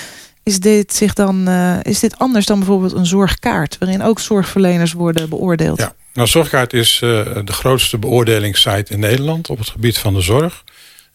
is 0.43 0.59
dit, 0.59 0.93
zich 0.93 1.13
dan, 1.13 1.49
uh, 1.49 1.77
is 1.81 1.99
dit 1.99 2.17
anders 2.17 2.45
dan 2.45 2.57
bijvoorbeeld 2.59 2.93
een 2.93 3.05
zorgkaart... 3.05 3.77
waarin 3.79 4.01
ook 4.01 4.19
zorgverleners 4.19 4.93
worden 4.93 5.29
beoordeeld? 5.29 5.79
Ja, 5.79 5.93
nou, 6.13 6.27
Zorgkaart 6.27 6.73
is 6.73 7.01
uh, 7.03 7.25
de 7.43 7.53
grootste 7.53 7.97
beoordelingssite 7.97 8.93
in 8.93 8.99
Nederland... 8.99 9.49
op 9.49 9.57
het 9.57 9.69
gebied 9.69 9.97
van 9.97 10.13
de 10.13 10.21
zorg. 10.21 10.63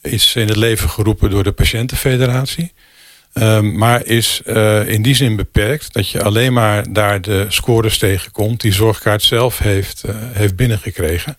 Is 0.01 0.35
in 0.37 0.49
het 0.49 0.57
leven 0.57 0.89
geroepen 0.89 1.31
door 1.31 1.43
de 1.43 1.53
Patiëntenfederatie. 1.53 2.73
Um, 3.35 3.79
maar 3.79 4.07
is 4.07 4.43
uh, 4.47 4.89
in 4.89 5.03
die 5.03 5.15
zin 5.15 5.37
beperkt 5.37 5.93
dat 5.93 6.09
je 6.09 6.23
alleen 6.23 6.53
maar 6.53 6.93
daar 6.93 7.21
de 7.21 7.47
scores 7.49 7.99
tegenkomt... 7.99 8.61
die 8.61 8.73
Zorgkaart 8.73 9.23
zelf 9.23 9.59
heeft, 9.59 10.03
heeft 10.13 10.57
binnengekregen. 10.57 11.37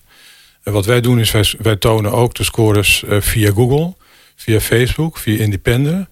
wat 0.64 0.86
wij 0.86 1.02
doen 1.02 1.20
is, 1.20 1.32
wij, 1.32 1.54
wij 1.60 1.76
tonen 1.76 2.12
ook 2.12 2.34
de 2.34 2.44
scores 2.44 3.04
via 3.08 3.52
Google... 3.52 3.94
via 4.36 4.60
Facebook, 4.60 5.18
via 5.18 5.40
Independent 5.40 6.08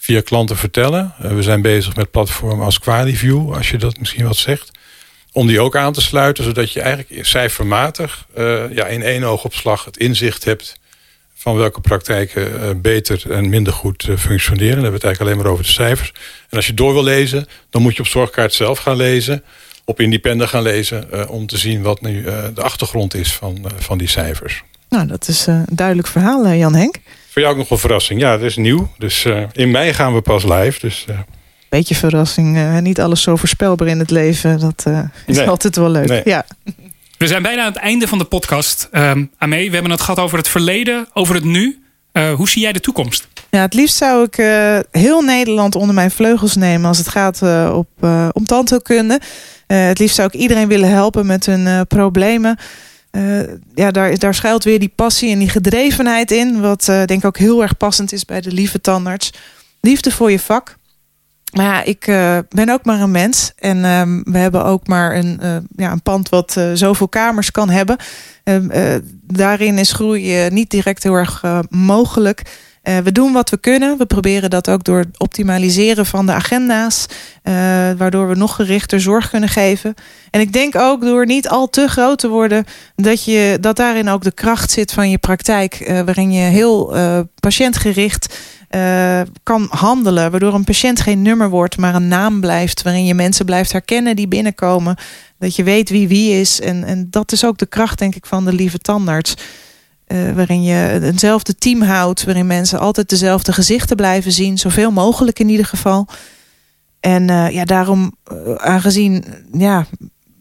via 0.00 0.20
klanten 0.20 0.56
vertellen. 0.56 1.14
We 1.18 1.42
zijn 1.42 1.62
bezig 1.62 1.96
met 1.96 2.10
platformen 2.10 2.64
als 2.64 2.78
Qualiview, 2.78 3.54
als 3.54 3.70
je 3.70 3.76
dat 3.76 3.98
misschien 3.98 4.24
wat 4.24 4.36
zegt. 4.36 4.70
Om 5.32 5.46
die 5.46 5.60
ook 5.60 5.76
aan 5.76 5.92
te 5.92 6.00
sluiten, 6.00 6.44
zodat 6.44 6.72
je 6.72 6.80
eigenlijk 6.80 7.26
cijfermatig 7.26 8.26
ja, 8.70 8.86
in 8.86 9.02
één 9.02 9.24
oogopslag 9.24 9.84
het 9.84 9.96
inzicht 9.96 10.44
hebt 10.44 10.79
van 11.40 11.56
welke 11.56 11.80
praktijken 11.80 12.52
uh, 12.52 12.70
beter 12.76 13.32
en 13.32 13.48
minder 13.48 13.72
goed 13.72 14.08
functioneren. 14.18 14.74
Dan 14.74 14.82
hebben 14.82 15.00
we 15.00 15.06
het 15.06 15.16
eigenlijk 15.16 15.20
alleen 15.20 15.36
maar 15.36 15.52
over 15.52 15.64
de 15.64 15.70
cijfers. 15.70 16.12
En 16.48 16.56
als 16.56 16.66
je 16.66 16.74
door 16.74 16.92
wil 16.92 17.02
lezen, 17.02 17.46
dan 17.70 17.82
moet 17.82 17.96
je 17.96 18.02
op 18.02 18.06
Zorgkaart 18.08 18.52
zelf 18.52 18.78
gaan 18.78 18.96
lezen. 18.96 19.42
Op 19.84 20.00
Independent 20.00 20.50
gaan 20.50 20.62
lezen. 20.62 21.28
om 21.28 21.46
te 21.46 21.58
zien 21.58 21.82
wat 21.82 22.00
nu 22.00 22.22
de 22.54 22.62
achtergrond 22.62 23.14
is 23.14 23.32
van, 23.32 23.64
van 23.76 23.98
die 23.98 24.08
cijfers. 24.08 24.62
Nou, 24.88 25.06
dat 25.06 25.28
is 25.28 25.46
een 25.46 25.64
duidelijk 25.72 26.08
verhaal, 26.08 26.48
Jan 26.48 26.74
Henk. 26.74 26.96
Voor 27.30 27.42
jou 27.42 27.54
ook 27.54 27.60
nog 27.60 27.70
een 27.70 27.78
verrassing. 27.78 28.20
Ja, 28.20 28.32
dat 28.32 28.42
is 28.42 28.56
nieuw. 28.56 28.92
Dus 28.98 29.26
in 29.52 29.70
mei 29.70 29.94
gaan 29.94 30.14
we 30.14 30.20
pas 30.20 30.44
live. 30.44 30.80
Dus. 30.80 31.04
Beetje 31.68 31.94
verrassing. 31.94 32.80
Niet 32.80 33.00
alles 33.00 33.22
zo 33.22 33.36
voorspelbaar 33.36 33.88
in 33.88 33.98
het 33.98 34.10
leven. 34.10 34.60
Dat 34.60 34.86
is 35.26 35.36
nee. 35.36 35.48
altijd 35.48 35.76
wel 35.76 35.90
leuk. 35.90 36.08
Nee. 36.08 36.22
Ja. 36.24 36.46
We 37.20 37.26
zijn 37.26 37.42
bijna 37.42 37.60
aan 37.62 37.72
het 37.72 37.82
einde 37.82 38.08
van 38.08 38.18
de 38.18 38.24
podcast. 38.24 38.88
Um, 38.92 39.30
Amee, 39.38 39.66
we 39.66 39.74
hebben 39.74 39.92
het 39.92 40.00
gehad 40.00 40.18
over 40.18 40.38
het 40.38 40.48
verleden, 40.48 41.08
over 41.12 41.34
het 41.34 41.44
nu. 41.44 41.82
hoe 42.12 42.48
zie 42.48 42.62
jij 42.62 42.72
de 42.72 42.80
toekomst? 42.80 43.28
Ja, 43.50 43.60
het 43.60 43.74
liefst 43.74 43.96
zou 43.96 44.24
ik 44.24 44.34
heel 44.90 45.22
Nederland 45.22 45.74
onder 45.74 45.94
mijn 45.94 46.10
vleugels 46.10 46.56
nemen... 46.56 46.88
als 46.88 46.98
het 46.98 47.08
gaat 47.08 47.42
op, 47.72 47.88
om 48.32 48.44
tandheelkunde. 48.44 49.20
het 49.66 49.98
liefst 49.98 50.14
zou 50.14 50.28
ik 50.32 50.40
iedereen 50.40 50.68
willen 50.68 50.88
helpen 50.88 51.26
met 51.26 51.46
hun 51.46 51.86
problemen... 51.86 52.58
Ja, 53.74 53.90
daar, 53.90 54.18
daar 54.18 54.34
schuilt 54.34 54.64
weer 54.64 54.78
die 54.78 54.92
passie 54.94 55.32
en 55.32 55.38
die 55.38 55.48
gedrevenheid 55.48 56.30
in. 56.30 56.60
Wat 56.60 56.84
denk 56.84 57.10
ik 57.10 57.24
ook 57.24 57.38
heel 57.38 57.62
erg 57.62 57.76
passend 57.76 58.12
is 58.12 58.24
bij 58.24 58.40
de 58.40 58.52
lieve 58.52 58.80
tandarts. 58.80 59.32
Liefde 59.80 60.10
voor 60.10 60.30
je 60.30 60.40
vak. 60.40 60.76
Maar 61.52 61.64
ja, 61.64 61.82
ik 61.82 62.06
uh, 62.06 62.38
ben 62.48 62.68
ook 62.68 62.84
maar 62.84 63.00
een 63.00 63.10
mens. 63.10 63.52
En 63.58 63.84
ehm, 63.84 64.22
we 64.22 64.38
hebben 64.38 64.64
ook 64.64 64.86
maar 64.86 65.16
een, 65.16 65.40
ja, 65.76 65.92
een 65.92 66.02
pand 66.02 66.28
wat 66.28 66.60
zoveel 66.74 67.08
kamers 67.08 67.50
kan 67.50 67.70
hebben. 67.70 67.96
Ehm, 68.44 69.00
daarin 69.26 69.78
is 69.78 69.92
groei 69.92 70.48
niet 70.50 70.70
direct 70.70 71.02
heel 71.02 71.14
erg 71.14 71.44
mogelijk. 71.68 72.42
Uh, 72.82 72.98
we 72.98 73.12
doen 73.12 73.32
wat 73.32 73.50
we 73.50 73.58
kunnen. 73.58 73.98
We 73.98 74.06
proberen 74.06 74.50
dat 74.50 74.70
ook 74.70 74.84
door 74.84 74.98
het 74.98 75.18
optimaliseren 75.18 76.06
van 76.06 76.26
de 76.26 76.32
agenda's. 76.32 77.06
Uh, 77.44 77.54
waardoor 77.96 78.28
we 78.28 78.34
nog 78.34 78.54
gerichter 78.54 79.00
zorg 79.00 79.30
kunnen 79.30 79.48
geven. 79.48 79.94
En 80.30 80.40
ik 80.40 80.52
denk 80.52 80.76
ook 80.76 81.00
door 81.00 81.26
niet 81.26 81.48
al 81.48 81.70
te 81.70 81.88
groot 81.88 82.18
te 82.18 82.28
worden... 82.28 82.64
dat, 82.96 83.24
je, 83.24 83.58
dat 83.60 83.76
daarin 83.76 84.08
ook 84.08 84.22
de 84.22 84.32
kracht 84.32 84.70
zit 84.70 84.92
van 84.92 85.10
je 85.10 85.18
praktijk. 85.18 85.80
Uh, 85.80 86.00
waarin 86.00 86.32
je 86.32 86.40
heel 86.40 86.94
patiëntgericht 87.40 88.38
kan 89.42 89.66
handelen. 89.70 90.30
Waardoor 90.30 90.54
een 90.54 90.64
patiënt 90.64 91.00
geen 91.00 91.22
nummer 91.22 91.48
wordt, 91.48 91.76
maar 91.76 91.94
een 91.94 92.08
naam 92.08 92.40
blijft. 92.40 92.82
Waarin 92.82 93.04
je 93.04 93.14
mensen 93.14 93.44
blijft 93.44 93.72
herkennen 93.72 94.16
die 94.16 94.28
binnenkomen. 94.28 94.96
Dat 95.38 95.56
je 95.56 95.62
weet 95.62 95.90
wie 95.90 96.08
wie 96.08 96.40
is. 96.40 96.60
En, 96.60 96.84
en 96.84 97.06
dat 97.10 97.32
is 97.32 97.44
ook 97.44 97.58
de 97.58 97.66
kracht, 97.66 97.98
denk 97.98 98.14
ik, 98.14 98.26
van 98.26 98.44
de 98.44 98.52
lieve 98.52 98.78
tandarts... 98.78 99.34
Uh, 100.12 100.32
waarin 100.32 100.62
je 100.62 101.00
eenzelfde 101.02 101.54
team 101.54 101.82
houdt. 101.82 102.24
Waarin 102.24 102.46
mensen 102.46 102.78
altijd 102.78 103.08
dezelfde 103.08 103.52
gezichten 103.52 103.96
blijven 103.96 104.32
zien. 104.32 104.58
Zoveel 104.58 104.90
mogelijk 104.90 105.38
in 105.38 105.48
ieder 105.48 105.66
geval. 105.66 106.06
En 107.00 107.28
uh, 107.28 107.50
ja, 107.50 107.64
daarom, 107.64 108.14
uh, 108.32 108.54
aangezien 108.54 109.24
ja, 109.52 109.86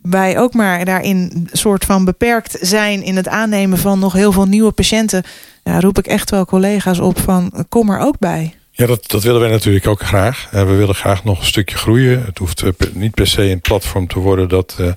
wij 0.01 0.39
ook 0.39 0.53
maar 0.53 0.86
daarin 0.86 1.49
soort 1.51 1.86
van 1.86 2.05
beperkt 2.05 2.58
zijn... 2.62 3.03
in 3.03 3.15
het 3.15 3.27
aannemen 3.27 3.77
van 3.77 3.99
nog 3.99 4.13
heel 4.13 4.32
veel 4.32 4.47
nieuwe 4.47 4.71
patiënten... 4.71 5.23
Ja, 5.63 5.79
roep 5.79 5.97
ik 5.97 6.08
echt 6.08 6.29
wel 6.29 6.45
collega's 6.45 6.99
op 6.99 7.19
van 7.19 7.65
kom 7.69 7.89
er 7.89 7.99
ook 7.99 8.19
bij. 8.19 8.53
Ja, 8.79 8.86
dat, 8.86 9.10
dat 9.10 9.23
willen 9.23 9.41
wij 9.41 9.49
natuurlijk 9.49 9.88
ook 9.88 10.01
graag. 10.01 10.47
we 10.51 10.63
willen 10.63 10.95
graag 10.95 11.23
nog 11.23 11.39
een 11.39 11.45
stukje 11.45 11.77
groeien. 11.77 12.25
Het 12.25 12.38
hoeft 12.38 12.63
niet 12.93 13.13
per 13.13 13.27
se 13.27 13.43
een 13.43 13.62
platform 13.62 14.08
te 14.08 14.19
worden 14.19 14.49
dat 14.49 14.75
eh, 14.79 14.91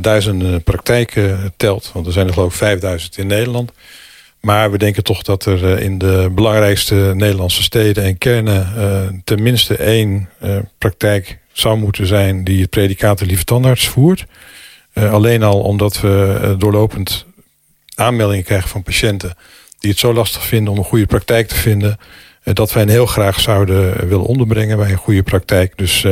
duizenden 0.00 0.62
praktijken 0.62 1.52
telt. 1.56 1.90
Want 1.92 2.06
er 2.06 2.12
zijn 2.12 2.26
er 2.26 2.32
geloof 2.32 2.52
ik 2.52 2.58
5000 2.58 3.18
in 3.18 3.26
Nederland. 3.26 3.72
Maar 4.46 4.70
we 4.70 4.78
denken 4.78 5.02
toch 5.04 5.22
dat 5.22 5.44
er 5.44 5.72
eh, 5.72 5.84
in 5.84 5.98
de 5.98 6.30
belangrijkste 6.34 7.12
Nederlandse 7.14 7.62
steden 7.62 8.04
en 8.04 8.18
kernen... 8.18 8.72
Uh, 8.76 9.18
tenminste 9.24 9.76
één 9.76 10.28
praktijk 10.78 11.38
zou 11.52 11.78
moeten 11.78 12.06
zijn 12.06 12.44
die 12.44 12.60
het 12.60 12.70
predicaat 12.70 13.18
de 13.18 13.26
lieve 13.26 13.44
tandarts 13.44 13.88
voert. 13.88 14.26
Alleen 14.94 15.42
al 15.42 15.60
omdat 15.60 16.00
we 16.00 16.54
doorlopend 16.58 17.24
aanmeldingen 17.94 18.44
krijgen 18.44 18.68
van 18.68 18.82
patiënten... 18.82 19.36
die 19.78 19.90
het 19.90 19.98
zo 19.98 20.12
lastig 20.12 20.44
vinden 20.44 20.72
om 20.72 20.78
een 20.78 20.84
goede 20.84 21.06
praktijk 21.06 21.48
te 21.48 21.54
vinden. 21.54 21.98
dat 22.42 22.72
wij 22.72 22.82
hen 22.82 22.92
heel 22.92 23.06
graag 23.06 23.40
zouden 23.40 24.08
willen 24.08 24.26
onderbrengen 24.26 24.76
bij 24.76 24.90
een 24.90 24.96
goede 24.96 25.22
praktijk. 25.22 25.72
Dus 25.76 26.04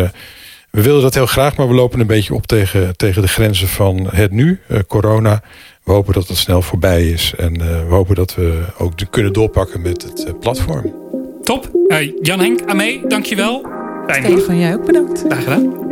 we 0.74 0.82
willen 0.82 1.02
dat 1.02 1.14
heel 1.14 1.26
graag, 1.26 1.56
maar 1.56 1.68
we 1.68 1.74
lopen 1.74 2.00
een 2.00 2.06
beetje 2.06 2.34
op 2.34 2.46
tegen, 2.46 2.96
tegen 2.96 3.22
de 3.22 3.28
grenzen 3.28 3.68
van 3.68 4.08
het 4.10 4.30
nu, 4.30 4.60
corona. 4.86 5.42
We 5.84 5.92
hopen 5.92 6.14
dat 6.14 6.28
het 6.28 6.36
snel 6.36 6.62
voorbij 6.62 7.08
is. 7.08 7.34
En 7.36 7.58
we 7.58 7.94
hopen 7.94 8.14
dat 8.14 8.34
we 8.34 8.64
ook 8.78 8.92
kunnen 9.10 9.32
doorpakken 9.32 9.82
met 9.82 10.02
het 10.02 10.40
platform. 10.40 10.94
Top. 11.42 11.70
Jan 12.22 12.40
Henk, 12.40 12.60
Amee, 12.66 13.06
dankjewel. 13.08 13.66
Fijn. 14.06 14.24
Stefan, 14.24 14.58
jij 14.58 14.74
ook 14.74 14.86
bedankt. 14.86 15.24
Graag 15.28 15.42
gedaan. 15.42 15.82